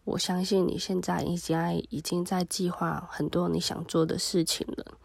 [0.05, 4.99] 我相信你现在应该已经在计划很多你想做的事情了。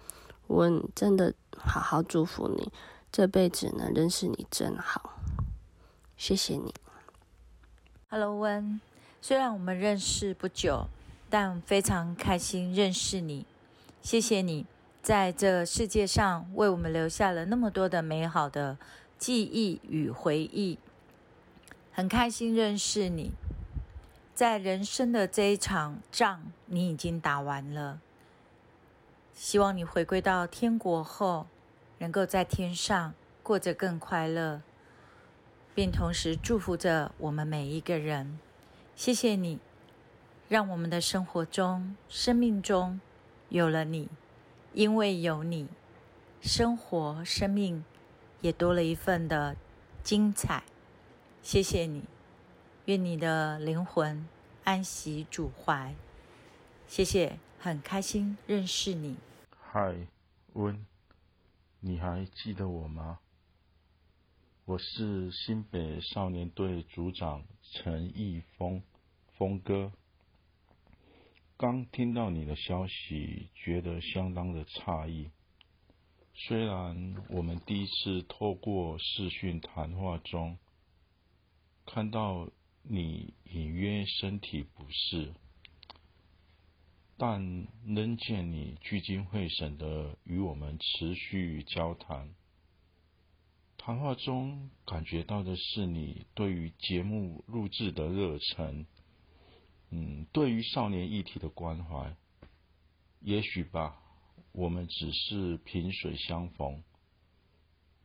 [0.46, 2.72] 我真的好好祝福你，
[3.12, 5.18] 这辈子能认识你真好。
[6.16, 6.72] 谢谢你。
[8.12, 8.82] Hello，温。
[9.22, 10.88] 虽然我们认识不久，
[11.30, 13.46] 但非常开心认识你。
[14.02, 14.66] 谢谢你
[15.04, 18.80] 在这世界上为我们留下了那么多的美好的
[19.20, 20.80] 记忆与回忆。
[21.92, 23.34] 很开心认识你，
[24.34, 28.00] 在人生的这一场仗，你已经打完了。
[29.36, 31.46] 希望你回归到天国后，
[32.00, 34.62] 能够在天上过着更快乐。
[35.80, 38.38] 并同时祝福着我们每一个人。
[38.98, 39.60] 谢谢你，
[40.50, 43.00] 让我们的生活中、生命中
[43.48, 44.10] 有了你，
[44.74, 45.70] 因为有你，
[46.42, 47.86] 生活、生命
[48.42, 49.56] 也多了一份的
[50.04, 50.64] 精彩。
[51.42, 52.04] 谢谢你，
[52.84, 54.28] 愿你的灵魂
[54.66, 55.96] 安息主怀。
[56.88, 59.16] 谢谢，很开心认识你。
[59.58, 59.96] 嗨，
[60.56, 60.86] 温，
[61.80, 63.20] 你还记得我吗？
[64.70, 68.84] 我是新北少年队组长陈义峰，
[69.36, 69.92] 峰哥。
[71.58, 75.32] 刚听到你的消息，觉得相当的诧异。
[76.36, 80.60] 虽然我们第一次透过视讯谈话中，
[81.88, 82.52] 看到
[82.84, 85.34] 你隐约身体不适。
[87.18, 92.30] 但能见你聚精会神的与我们持续交谈，
[93.90, 98.86] 谈话中感觉到的是你对于节目录制的热忱，
[99.90, 102.16] 嗯，对于少年议题的关怀。
[103.22, 104.00] 也许吧，
[104.52, 106.84] 我们只是萍水相逢，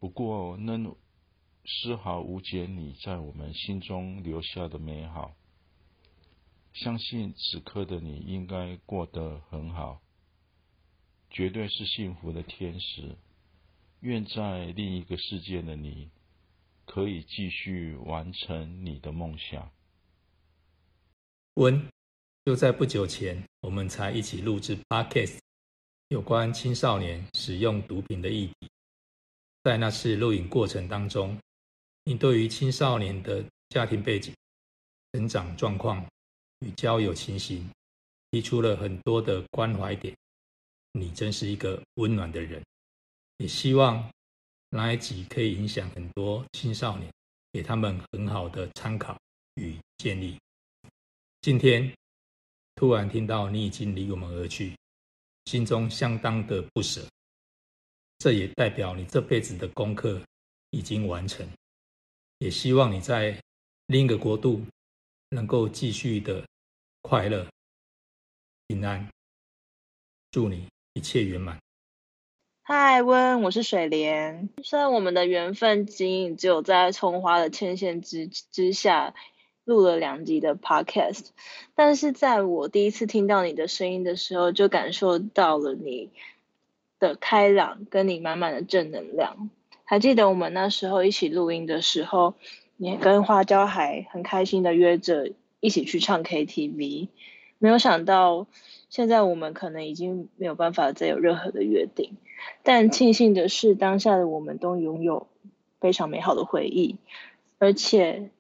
[0.01, 0.97] 不过能
[1.67, 5.35] 丝毫无减你在我们心中留下的美好。
[6.73, 10.01] 相信此刻的你应该过得很好，
[11.29, 13.19] 绝对是幸福的天使。
[14.05, 16.11] 愿在另一个世界的你，
[16.85, 19.73] 可以继续完成你的梦想。
[21.55, 21.89] 温，
[22.45, 25.39] 就在不久前，我们才一起录制 Podcast，
[26.09, 28.69] 有关青少年使用毒品的议题。
[29.63, 31.39] 在那次录影过程当中，
[32.05, 34.35] 你对于青少年的家庭背景、
[35.13, 36.07] 成长状况，
[36.59, 37.67] 与交友情形，
[38.31, 40.15] 提出了很多的关怀点。
[40.93, 42.63] 你真是一个温暖的人，
[43.39, 44.11] 也希望
[44.71, 47.13] 那一集可以影响很多青少年，
[47.53, 49.19] 给他们很好的参考
[49.55, 50.39] 与建议。
[51.41, 51.93] 今天
[52.75, 54.77] 突然听到你已经离我们而去，
[55.47, 57.07] 心中相当的不舍。
[58.19, 60.21] 这也代表你这辈子的功课
[60.71, 61.47] 已经完成，
[62.39, 63.39] 也希望你在
[63.87, 64.65] 另一个国度
[65.31, 66.45] 能够继续的。
[67.07, 67.47] 快乐、
[68.67, 69.07] 平安，
[70.31, 71.61] 祝你一切圆满。
[72.67, 74.49] 嗨，温，我是水莲。
[74.63, 79.15] 虽然我们的缘分仅仅只有在葱花的牵线之之下
[79.67, 81.27] 录了两集的 podcast，
[81.75, 86.09] 但是在我第一次听到你的声音的时候，就感受到了你
[86.99, 89.51] 的开朗，跟你满满的正能量。
[89.85, 92.33] 还记得我们那时候一起录音的时候，
[92.79, 95.33] 你跟花椒还很开心的约着。
[95.61, 97.09] 一起去唱 KTV，
[97.59, 98.47] 没有想到
[98.91, 102.19] 现在我们可能已经没有办法再有任何的约定，
[102.63, 105.27] 但庆幸的是，当下的我们都拥有
[105.81, 106.97] 非常美好的回忆，
[107.59, 108.31] 而且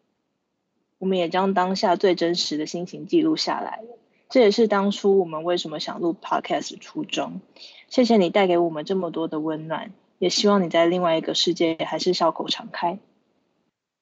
[0.98, 3.82] 我们也将当下最真实的心情记录下来。
[4.30, 7.40] 这也是当初我们为什么想录 Podcast 的初衷。
[7.88, 12.98] 谢谢你带给我们这么多的温暖，也希望你在另外一个世界还是笑口常开。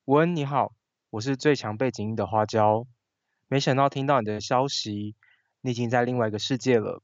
[0.06, 0.72] 文你好，
[1.10, 2.86] 我是最强背景音的花椒。
[3.48, 5.14] 没想到听到你的消息，
[5.60, 7.02] 你已经在另外一个世界了。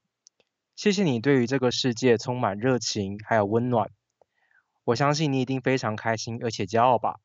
[0.79, 3.91] 谢谢你对于这个世界充满热情还有温暖。
[4.85, 7.19] 我相信你一定非常开心而且骄傲吧，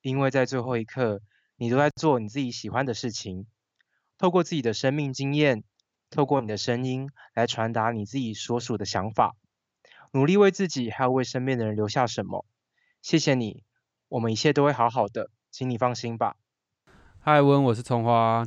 [0.00, 1.20] 因为在最后一刻，
[1.56, 3.46] 你都在做你自己喜欢的事情。
[4.16, 5.64] 透过自己的生命经验，
[6.08, 9.36] 透过你的声音来传达你自己所属的想法，
[10.12, 12.46] 努力为自己还有为身边的人留下什么。
[13.02, 13.64] 谢谢你，
[14.08, 16.36] 我们一切都会好好的，请你放心吧。
[17.20, 18.46] 嗨，温，我是葱花。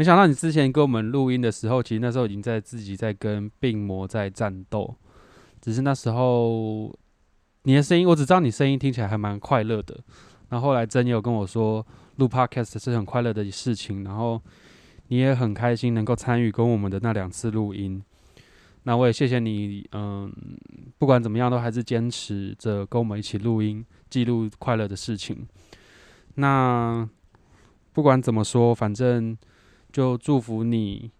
[0.00, 4.96] 没想到你之前跟我们录音的时候，其实那时候已经在自己在跟病魔在战斗。
[5.60, 6.90] 只是那时候
[7.64, 10.00] 你的声音，我只知道你声音听起来还蛮快乐的。
[10.48, 11.86] 然后后来真也有跟我说，
[12.16, 14.02] 录 Podcast 是很快乐的事情。
[14.02, 14.40] 然后
[15.08, 18.02] 你也很开心能够参与跟我们的那两次录音。
[18.84, 20.32] 那我也谢谢你，嗯，
[20.96, 25.46] 不管怎么样都还是坚持着跟我们一起录音，记录快乐的事情。
[26.36, 27.06] 那。
[27.92, 29.36] 不管怎么说，反正
[29.92, 31.10] 就祝福你，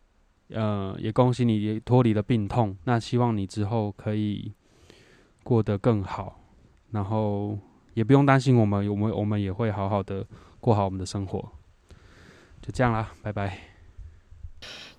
[0.48, 2.76] 呃，也恭喜你脱离了病痛。
[2.84, 4.52] 那希望你之后可以
[5.42, 6.40] 过得更好，
[6.90, 7.58] 然后
[7.94, 10.26] 也不用担心我们，我们我们也会好好的
[10.60, 11.40] 过好我们的生活。
[12.62, 13.58] 就这样啦，拜拜。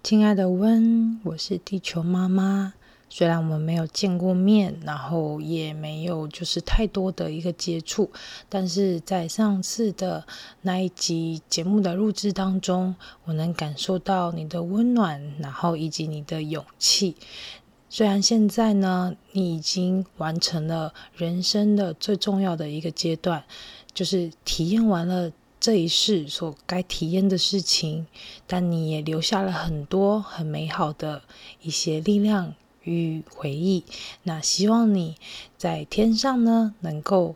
[0.04, 2.74] 亲爱的温，我是地球妈妈。
[3.14, 8.10] 虽然我们没有见过面，然后也没有就是太多的一个接触，
[8.48, 10.26] 但是在上次的
[10.62, 12.96] 那一集节目的录制当中，
[13.26, 17.18] 我能感受到你的温暖，然后以及你的勇气。
[17.90, 23.44] 虽然现在呢，你已经完成了人生的最重要的一个阶段，
[23.94, 28.08] 就是体验完了这一世所该体验的事情，
[28.48, 31.22] 但你也留下了很多很美好的
[31.62, 32.56] 一些力量。
[32.84, 33.84] 与回忆，
[34.24, 35.18] 那希望你
[35.58, 37.36] 在天上呢，能够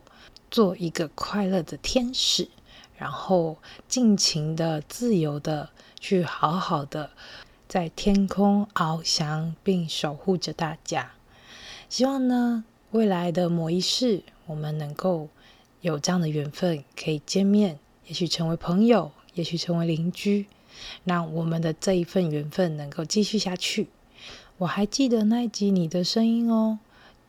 [0.50, 2.48] 做一个快乐的天使，
[2.96, 5.70] 然后尽情的、自由的
[6.00, 7.10] 去好好的
[7.68, 11.12] 在天空翱翔，并守护着大家。
[11.88, 15.28] 希望呢，未来的某一世，我们能够
[15.80, 20.46] 有这样的缘分，可以见面，也许成为朋友，也许成为邻居，
[21.04, 23.88] 让我们的这一份缘分能够继续下去。
[24.58, 26.78] 我还记得那一集你的声音哦，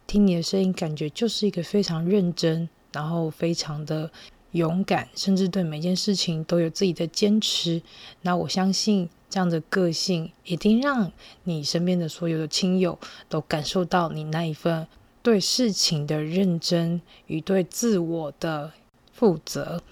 [0.06, 4.10] 听你的声音，感觉就是一个非常认真，然后非常的
[4.52, 7.82] 勇敢，甚至对每件事情都有自己的坚持。
[8.22, 11.12] 那我相信这样的个性，一定让
[11.44, 12.98] 你身边的所有的亲友
[13.28, 14.88] 都感受到你那一份
[15.22, 18.72] 对事情的认真与对自我的
[19.12, 19.84] 负责。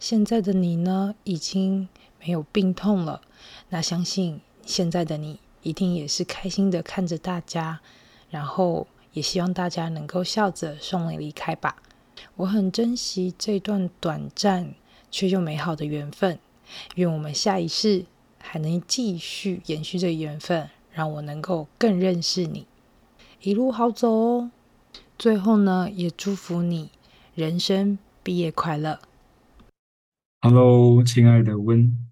[0.00, 1.88] 现在的你呢，已经
[2.18, 3.20] 没有病痛了。
[3.68, 5.38] 那相信现在的你。
[5.62, 7.80] 一定也是开心的看着大家，
[8.30, 11.76] 然后也希望大家能够笑着送你离开吧。
[12.36, 14.74] 我很珍惜这段短暂
[15.10, 16.38] 却又美好的缘分，
[16.96, 18.06] 愿我们下一世
[18.38, 22.66] 还能继续延续这缘分，让我能够更认识你。
[23.40, 24.50] 一路好走哦。
[25.18, 26.90] 最后呢，也祝福你
[27.34, 29.00] 人生毕业快乐。
[30.40, 32.08] Hello，亲爱的温，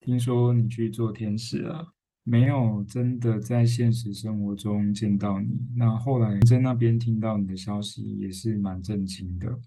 [0.00, 1.88] 听说你去做天使了。
[2.30, 9.58] 没有真的在现实生活中见到你，那后来在那边听到你的消息也是蛮震惊的。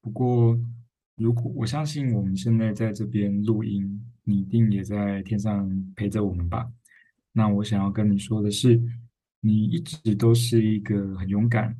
[0.00, 0.58] 不过，
[1.16, 6.66] 如果我相信我们现在在这边录音，你一定也在天上陪着我们吧？
[7.32, 8.80] 那我想要跟你说的是，
[9.42, 11.76] 你一直都是一个很勇敢、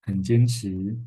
[0.00, 0.98] 很坚持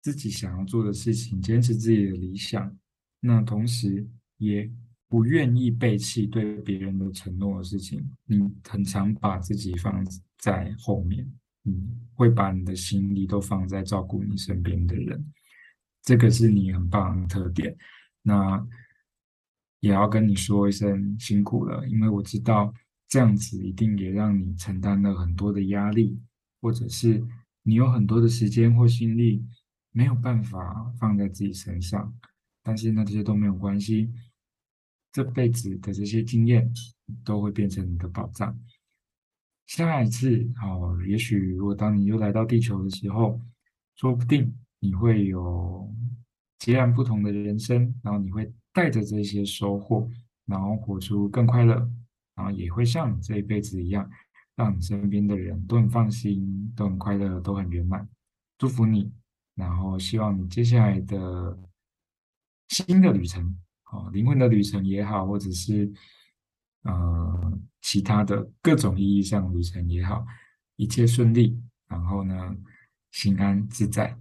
[0.00, 2.74] 自己想要做的事情，坚持自己的理想，
[3.20, 4.70] 那同时也。
[5.08, 8.38] 不愿意背弃对别人的承诺的事情，你
[8.68, 10.06] 很常把自己放
[10.36, 11.26] 在后面，
[11.64, 15.32] 嗯，会把你的心力都放在照顾你身边的人，
[16.02, 17.74] 这个是你很棒的特点。
[18.22, 18.62] 那
[19.80, 22.74] 也要跟你说一声辛苦了，因为我知道
[23.08, 26.20] 这样子一定也让你承担了很多的压力，
[26.60, 27.24] 或者是
[27.62, 29.42] 你有很多的时间或心力
[29.90, 32.12] 没有办法放在自己身上，
[32.62, 34.12] 但是那这些都没有关系。
[35.12, 36.70] 这辈子的这些经验
[37.24, 38.58] 都会变成你的宝藏。
[39.66, 43.40] 下一次，哦，也许如果当你又来到地球的时候，
[43.96, 45.92] 说不定你会有
[46.58, 50.08] 截然不同的人生，然后你会带着这些收获，
[50.46, 51.74] 然后活出更快乐，
[52.34, 54.08] 然后也会像你这一辈子一样，
[54.56, 58.08] 让你身边的人都很放心，都很快乐，都很圆满。
[58.56, 59.12] 祝福你，
[59.54, 61.58] 然后希望你接下来的
[62.68, 63.58] 新的旅程。
[63.90, 65.90] 哦，灵魂的旅程也好，或者是
[66.82, 70.24] 呃其他的各种意义上旅程也好，
[70.76, 71.58] 一切顺利，
[71.88, 72.34] 然后呢，
[73.12, 74.16] 心安自在。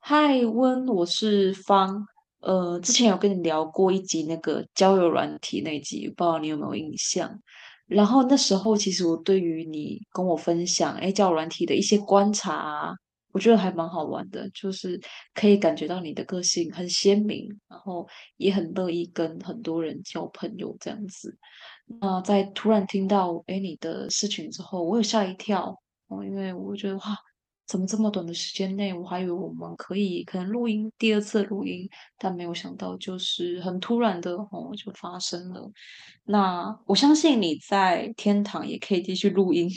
[0.00, 2.06] 嗨，温，我是方。
[2.40, 7.40] 呃，之前有跟你聊过一集那个交友软体那集，不知道你有没有印象？
[7.86, 12.96] 然后那时候其实我对于你跟我分享，哎，交友软体的一些观察啊。
[13.32, 15.00] 我觉得还蛮好玩的，就是
[15.34, 18.06] 可以感觉到你的个性很鲜明，然后
[18.36, 21.36] 也很乐意跟很多人交朋友这样子。
[22.00, 27.16] 那在突然听到哎你的事情之后，我有吓一跳哦，因为我觉得哇，
[27.66, 35.70] 怎么这么短的时间内，我还以为我们可以可能录音第二次录音，但没有想到就是很突然的哦就发生了。
[36.24, 39.70] 那我相信你在天堂也可以继续录音，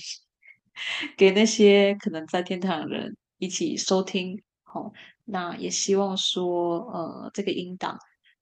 [1.17, 3.15] 给那些可能在天堂的人。
[3.37, 4.91] 一起收听，好，
[5.23, 7.99] 那也希望说，呃，这个音档，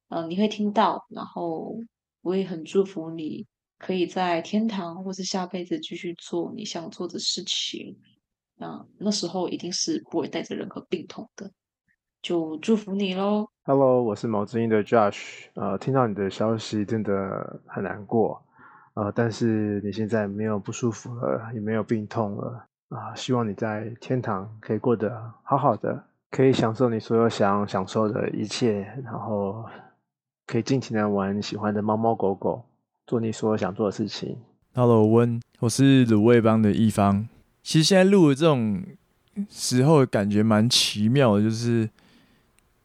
[0.09, 1.75] 呃，你会听到，然后
[2.21, 3.45] 我也很祝福你，
[3.79, 7.97] 可以在天堂或是下辈子继续做你想做的事情，
[8.55, 11.51] 那那时候一定是不会带着任何病痛的，
[12.21, 13.47] 就祝福你喽。
[13.63, 18.45] Hello，我是毛知音的 Josh，呃，听到你的消息真的很难过，
[18.93, 22.67] 呃，但是你现在没有不舒服了，也没有病痛了。
[22.93, 29.65] 啊，希望你在天堂可以过得好好的，可以享受你所有想享受的一切，然后
[30.45, 32.63] 可以尽情的玩你喜欢的猫猫狗狗，
[33.07, 34.37] 做你所有想做的事情。
[34.75, 37.27] Hello，温，我是卤味帮的一方。
[37.63, 38.83] 其实现在录的这种
[39.49, 41.89] 时候，感觉蛮奇妙的，就是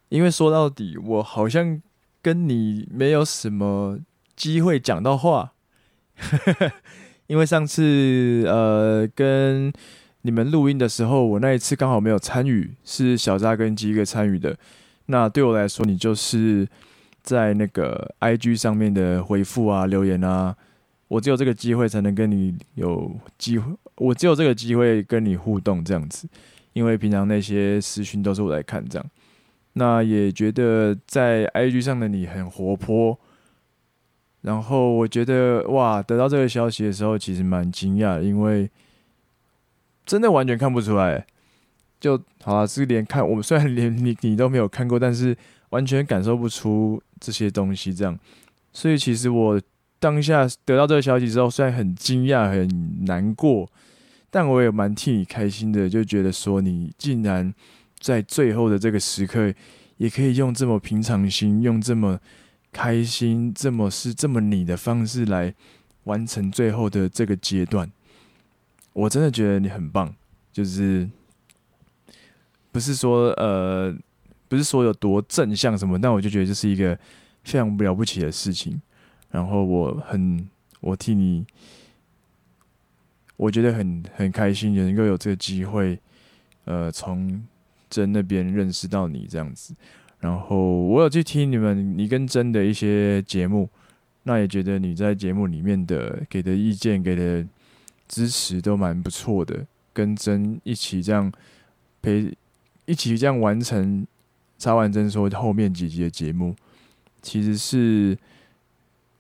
[0.08, 1.82] 因为说到底，我好像
[2.22, 3.98] 跟你没有什么
[4.34, 5.52] 机会讲到话。
[7.28, 9.72] 因为上次呃跟
[10.22, 14.56] 你们录音的时候，我那一次刚好没有参与，是小扎跟鸡哥参与的。
[15.06, 16.66] 那对我来说，你就是
[17.22, 20.56] 在那个 IG 上面的回复啊、留言啊，
[21.06, 26.28] 我只有这个机会才能跟你有机会，我只有这个机会跟你互动这样子。
[26.72, 29.06] 因为平常那些私讯都是我来看这样。
[29.74, 33.18] 那也觉得在 IG 上的你很活泼，
[34.42, 38.70] 然后我觉得哇，得到这个消息的时候，其实蛮惊讶，因为
[40.06, 41.26] 真的完全看不出来，
[42.00, 45.36] 就好了，是连看我们虽然连你你都没有看过，但是
[45.70, 48.18] 完全感受不出这些东西这样，
[48.72, 49.60] 所以其实我
[49.98, 53.68] 当下得到这个消息之后，虽然很惊讶、很难过，
[54.30, 57.54] 但我也蛮替你开心的，就觉得说你竟然。
[58.00, 59.52] 在最后的这个时刻，
[59.96, 62.20] 也可以用这么平常心、用这么
[62.78, 65.52] 开心、这么是这么你的方式来
[66.04, 67.90] 完成最后的这个阶段。
[68.92, 70.14] 我真的觉得你很棒，
[70.52, 71.10] 就是
[72.70, 73.92] 不是说呃，
[74.46, 76.96] 不是说有多正向什么，但我就觉得这是一个
[77.42, 78.80] 非常了不起的事情。
[79.32, 80.48] 然后我很，
[80.78, 81.44] 我替你，
[83.36, 85.98] 我觉得很很开心，能够有这个机会，
[86.64, 87.44] 呃，从。
[87.90, 89.74] 真那边认识到你这样子，
[90.20, 90.56] 然后
[90.86, 93.68] 我有去听你们你跟真的一些节目，
[94.24, 97.46] 那也觉得你在节目里面的给的意见、给的
[98.08, 99.66] 支持都蛮不错的。
[99.92, 101.32] 跟真一起这样
[102.00, 102.32] 陪，
[102.84, 104.06] 一起这样完成
[104.56, 106.54] 插完真说后面几集的节目，
[107.20, 108.16] 其实是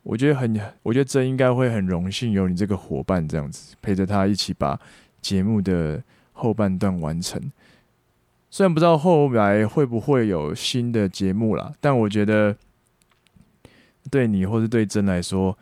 [0.04, 4.78] 我觉得很，我觉得真应该会很荣幸有你这个伙伴这样子陪着他一起把
[5.20, 6.00] 节目的
[6.32, 7.40] 后半段完成。
[8.50, 12.56] 虽然不知道后来会不会有新的节目啦，但我觉得
[14.10, 15.56] 对你或是对真来说，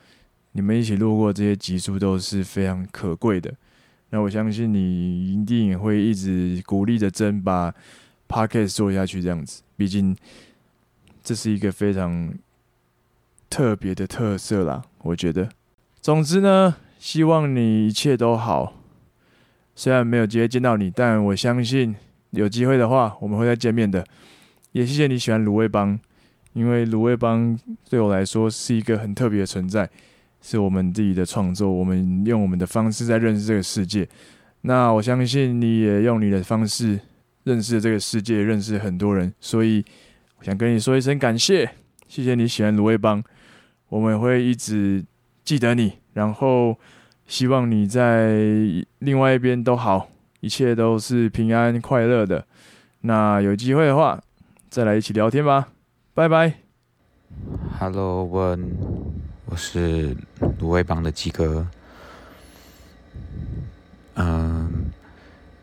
[0.53, 3.53] 你们一起录过这些集数都是非常可贵的。
[4.11, 7.75] 那我相信你一定也会一直鼓励着真把
[8.29, 9.63] Podcast 做下去，这样子。
[9.77, 10.17] 毕竟
[11.25, 12.33] 这是一个非常
[13.51, 15.49] 特别的特色啦，我觉得。
[16.01, 18.75] 总之呢，希望你一切都好。
[19.75, 21.97] 虽然没有直接见到你，但我相信。
[22.37, 24.07] 有机会的话，我们会再见面的。
[24.73, 25.99] 也谢谢你喜欢卤味帮，
[26.53, 27.59] 因为卤味帮
[27.89, 29.89] 对我来说是一个很特别的存在，
[30.43, 34.07] 是我们自己的创作，我们用我们的方式在认识这个世界。
[34.61, 37.01] 那我相信你也用你的方式
[37.45, 39.33] 认识这个世界，认识很多人。
[39.41, 39.83] 所以
[40.43, 41.71] 想跟你说一声感谢，
[42.07, 43.25] 谢谢你喜欢卤味帮，
[43.89, 45.03] 我们会一直
[45.43, 46.77] 记得你，然后
[47.27, 48.37] 希望你在
[48.99, 50.09] 另外一边都好。
[50.47, 52.47] 一切都是平安快乐的。
[53.01, 54.23] 那有机会的话，
[54.71, 55.71] 再来一起聊天吧。
[56.15, 56.55] 拜拜。
[57.81, 58.69] ，hello，one，
[59.47, 60.17] 我是
[60.61, 61.67] 卤味帮的鸡哥。
[64.15, 64.93] 嗯，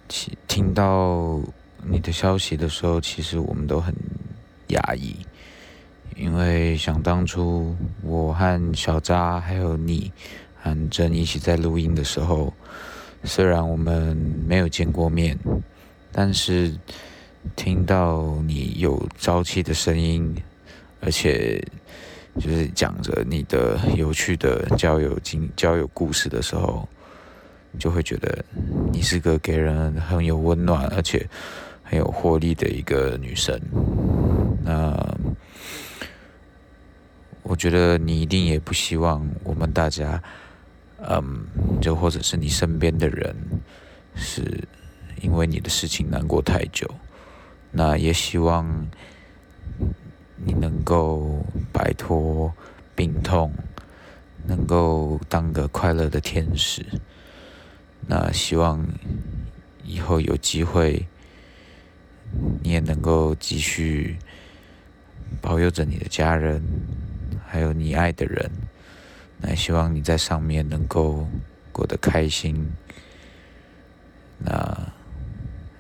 [0.09, 1.39] 听听到
[1.81, 3.95] 你的消息的时候，其实我们都很
[4.67, 5.15] 压抑，
[6.17, 10.11] 因为想当初我和小扎还有你
[10.61, 12.53] 和珍一起在录音的时候。
[13.24, 14.15] 虽然我们
[14.45, 15.38] 没有见过面，
[16.11, 16.74] 但是
[17.55, 20.36] 听到你有朝气的声音，
[20.99, 21.63] 而且
[22.39, 26.88] 就是讲着你的有趣的交友经交友故事的时候，
[27.80, 28.43] 就会觉得
[28.91, 31.26] 你是个给人很有温暖而且
[31.82, 33.59] 很有活力的一个女生。
[34.63, 34.95] 那
[37.41, 40.21] 我觉得你一定也不希望我们大家。
[41.10, 41.45] 嗯，
[41.82, 43.36] 就或者是你身边的人，
[44.16, 44.68] 是
[45.22, 46.89] 因为你的事情难过太久，
[47.72, 48.88] 那也希望
[50.38, 52.54] 你能够摆脱
[52.95, 53.51] 病痛，
[54.45, 56.86] 能够当个快乐的天使。
[58.08, 58.86] 那希望
[59.84, 61.06] 以后有机会，
[62.62, 64.18] 你也能够继续
[65.41, 66.62] 保佑着你的家人，
[67.45, 68.51] 还有你爱的人。
[69.46, 71.28] 那希望你在上面能够
[71.74, 72.66] 过得开心，
[74.38, 74.88] 那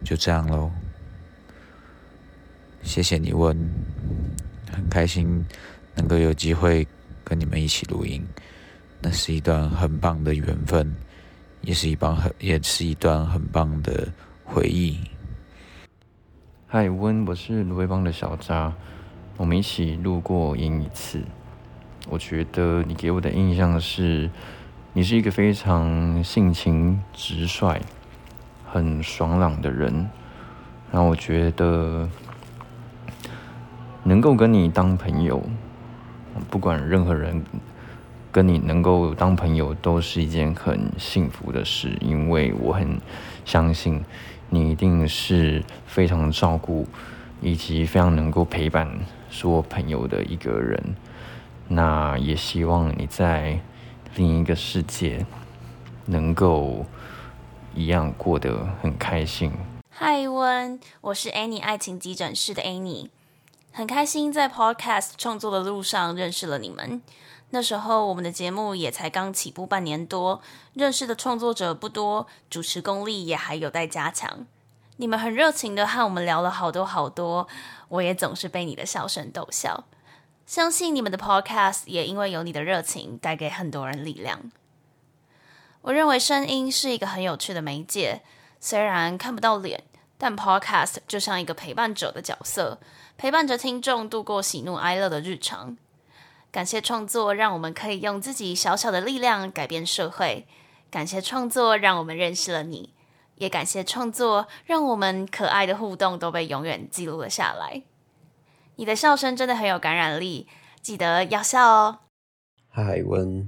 [0.03, 0.69] 就这样喽。
[2.81, 3.57] 谢谢你温，
[4.69, 5.45] 很开心
[5.95, 6.85] 能够有机会
[7.23, 8.21] 跟你们一起录音，
[9.01, 10.93] 那是一段很棒的缘分，
[11.61, 14.11] 也是一帮很也是一段很棒的
[14.43, 14.99] 回忆。
[16.67, 18.73] 嗨，温，我是卤味帮的小扎，
[19.37, 21.23] 我们一起录过音一次。
[22.09, 24.29] 我觉得你给我的印象是，
[24.93, 27.79] 你是一个非常性情直率、
[28.65, 30.09] 很爽朗的人。
[30.91, 32.07] 然后我觉得
[34.03, 35.41] 能够跟你当朋友，
[36.49, 37.43] 不管任何人
[38.31, 41.97] 跟你能够当朋友，都是一件很幸福的事。
[42.01, 42.99] 因为我很
[43.45, 44.03] 相信
[44.49, 46.85] 你一定是非常照顾
[47.41, 48.87] 以及非常能够陪伴
[49.31, 50.95] 所有朋友的一个人。
[51.75, 53.59] 那也希望你在
[54.15, 55.25] 另一个世界
[56.05, 56.85] 能够
[57.73, 59.51] 一样过得很开心。
[59.89, 63.09] 嗨，温，我是 Annie 爱情急诊室的 Annie。
[63.71, 67.01] 很开心在 Podcast 创作的路上认识了你们。
[67.49, 70.41] 那时候我们的节目也才刚起步半年多，
[70.73, 74.45] 认识的创作者不多，主持功力也还有待加强。
[74.97, 77.47] 你们很热情的和我们聊了好多好多，
[77.89, 79.85] 我也总是被你的笑声逗笑。
[80.45, 84.51] 相信你们的 Podcast 也因为有你的热情，带给很多人力量。
[85.81, 88.21] 我认为声音是一个很有趣的媒介，
[88.59, 89.83] 虽然看不到脸，
[90.17, 92.79] 但 Podcast 就像一个陪伴者的角色，
[93.17, 95.77] 陪伴着听众度过喜怒哀乐的日常。
[96.51, 100.45] 感谢创作，让我们可以用自己小小的力量改变社会。
[100.91, 102.93] 感谢创作，让我们认识了你。
[103.37, 107.81] 也感谢创作，让我们可爱的互动都被永远记录了下来。
[108.75, 110.47] 你的笑声真的很有感染力，
[110.81, 111.99] 记得要笑哦。
[112.69, 113.47] 嗨，温，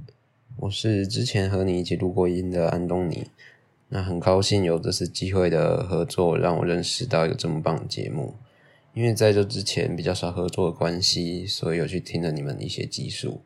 [0.57, 3.31] 我是之前和你一起录过音的安东尼。
[3.89, 8.35] 那很高兴有这次机会的合作，让我认识到一个这么棒的节目。
[8.93, 13.41] 因为在这之前比较少合作的关系，所以有去听了你们一些技术。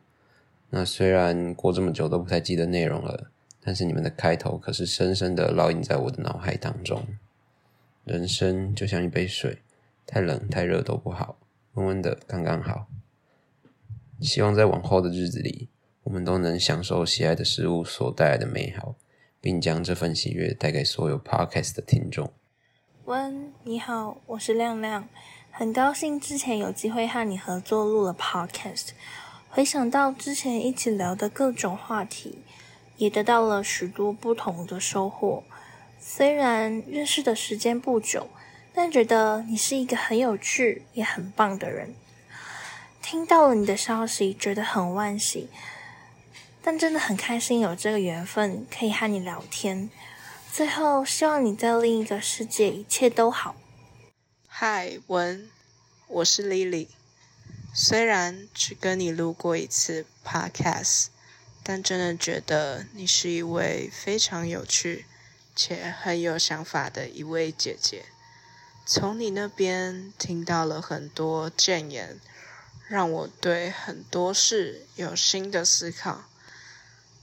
[0.72, 3.32] 那虽然过这么久都不太记得内容了，
[3.64, 7.02] 但是你们的开头可是深深的烙印在我的脑海当中。
[8.04, 9.60] 人生就像一杯水，
[10.06, 11.38] 太冷太热都不好。
[11.86, 12.88] 温的刚刚好，
[14.22, 15.70] 希望在往后的日子里，
[16.04, 18.96] 我们都能享受喜爱的事物所带来的美好，
[19.40, 22.32] 并将这份喜悦带给所有 Podcast 的听众。
[23.06, 25.08] 温，你好，我是亮亮，
[25.52, 28.90] 很高兴之前有机会和你合作录了 Podcast，
[29.50, 32.40] 回想到之前一起聊的各种话题，
[32.98, 35.44] 也得到了许多不同的收获。
[36.00, 38.28] 虽然认识的时间不久。
[38.74, 41.94] 但觉得你是一个很有趣也很棒的人，
[43.02, 45.50] 听到了你的消息，觉得很惋惜，
[46.62, 49.90] 但真的很开心有这个缘分可以和你聊天。
[50.52, 53.56] 最后，希望你在另一个世界一切都好。
[54.48, 55.50] 嗨，文，
[56.08, 56.88] 我是 Lily。
[57.74, 61.08] 虽然只跟你录过一次 Podcast，
[61.64, 65.06] 但真的觉得你是一位非常有趣
[65.56, 68.06] 且很有想法的一位姐姐。
[68.92, 72.20] 从你那边听到了很多建言，
[72.88, 76.24] 让我对很多事有新的思考。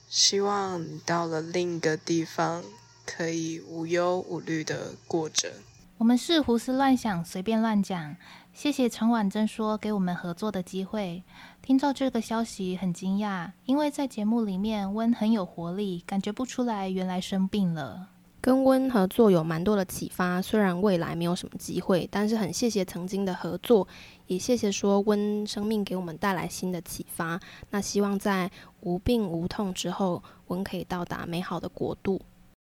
[0.09, 2.63] 希望你到了另一个地方，
[3.05, 5.55] 可以无忧无虑的过着。
[5.99, 8.17] 我们是胡思乱想，随便乱讲。
[8.55, 11.25] 谢谢陈婉珍说给我们合作的机会。
[11.61, 18.11] 听到这个消息很惊讶，因为在节目里面温很有活力，感觉不出来原来生病了。
[18.47, 23.89] 跟温合作有蛮多的启发，虽然未来没有什么机会，但是很谢谢曾经的合作，
[24.29, 27.41] 也谢谢说温生命给我们带来新的启发。
[27.71, 28.49] 那希望在
[28.83, 32.23] 无病无痛之后，温可以到达美好的国度。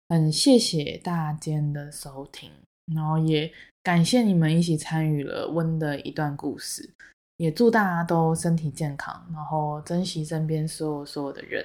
[0.10, 2.50] 很谢谢大家的收听，
[2.96, 3.54] 然后也
[3.84, 6.90] 感谢你们一起参与了温的一段故事，
[7.38, 11.64] 也祝大家都身体健康，然后珍惜身边所有所有的人，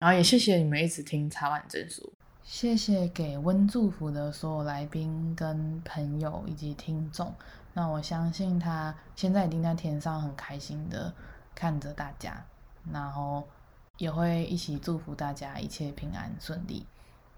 [0.00, 2.04] 然后也谢谢你们一直听茶碗蒸说。
[2.52, 7.32] 谢谢给温祝福的所有来宾、跟朋友以及听众。
[7.72, 11.10] 那我相信他现在一定在天上很开心的
[11.54, 12.44] 看着大家，
[12.92, 13.48] 然后
[13.96, 16.84] 也会一起祝福大家一切平安顺利。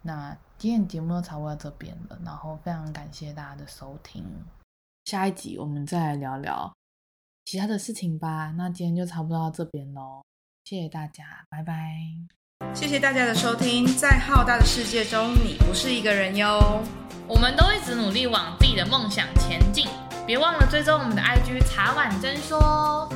[0.02, 4.24] 那今天节目就差不多到这边了，然后非常感谢大家的收听。
[5.04, 6.74] 下一集我们再来聊聊
[7.44, 8.50] 其他的事情吧。
[8.56, 10.24] 那今天就差不多到这边喽，
[10.64, 12.43] 谢谢大家，拜拜。
[12.72, 16.80] 谢谢大家的收听，在浩大的世界中，你不是一个人哟。
[17.26, 19.88] 我们都一直努力往自己的梦想前进，
[20.26, 23.08] 别忘了追踪我们的 IG 茶碗真说。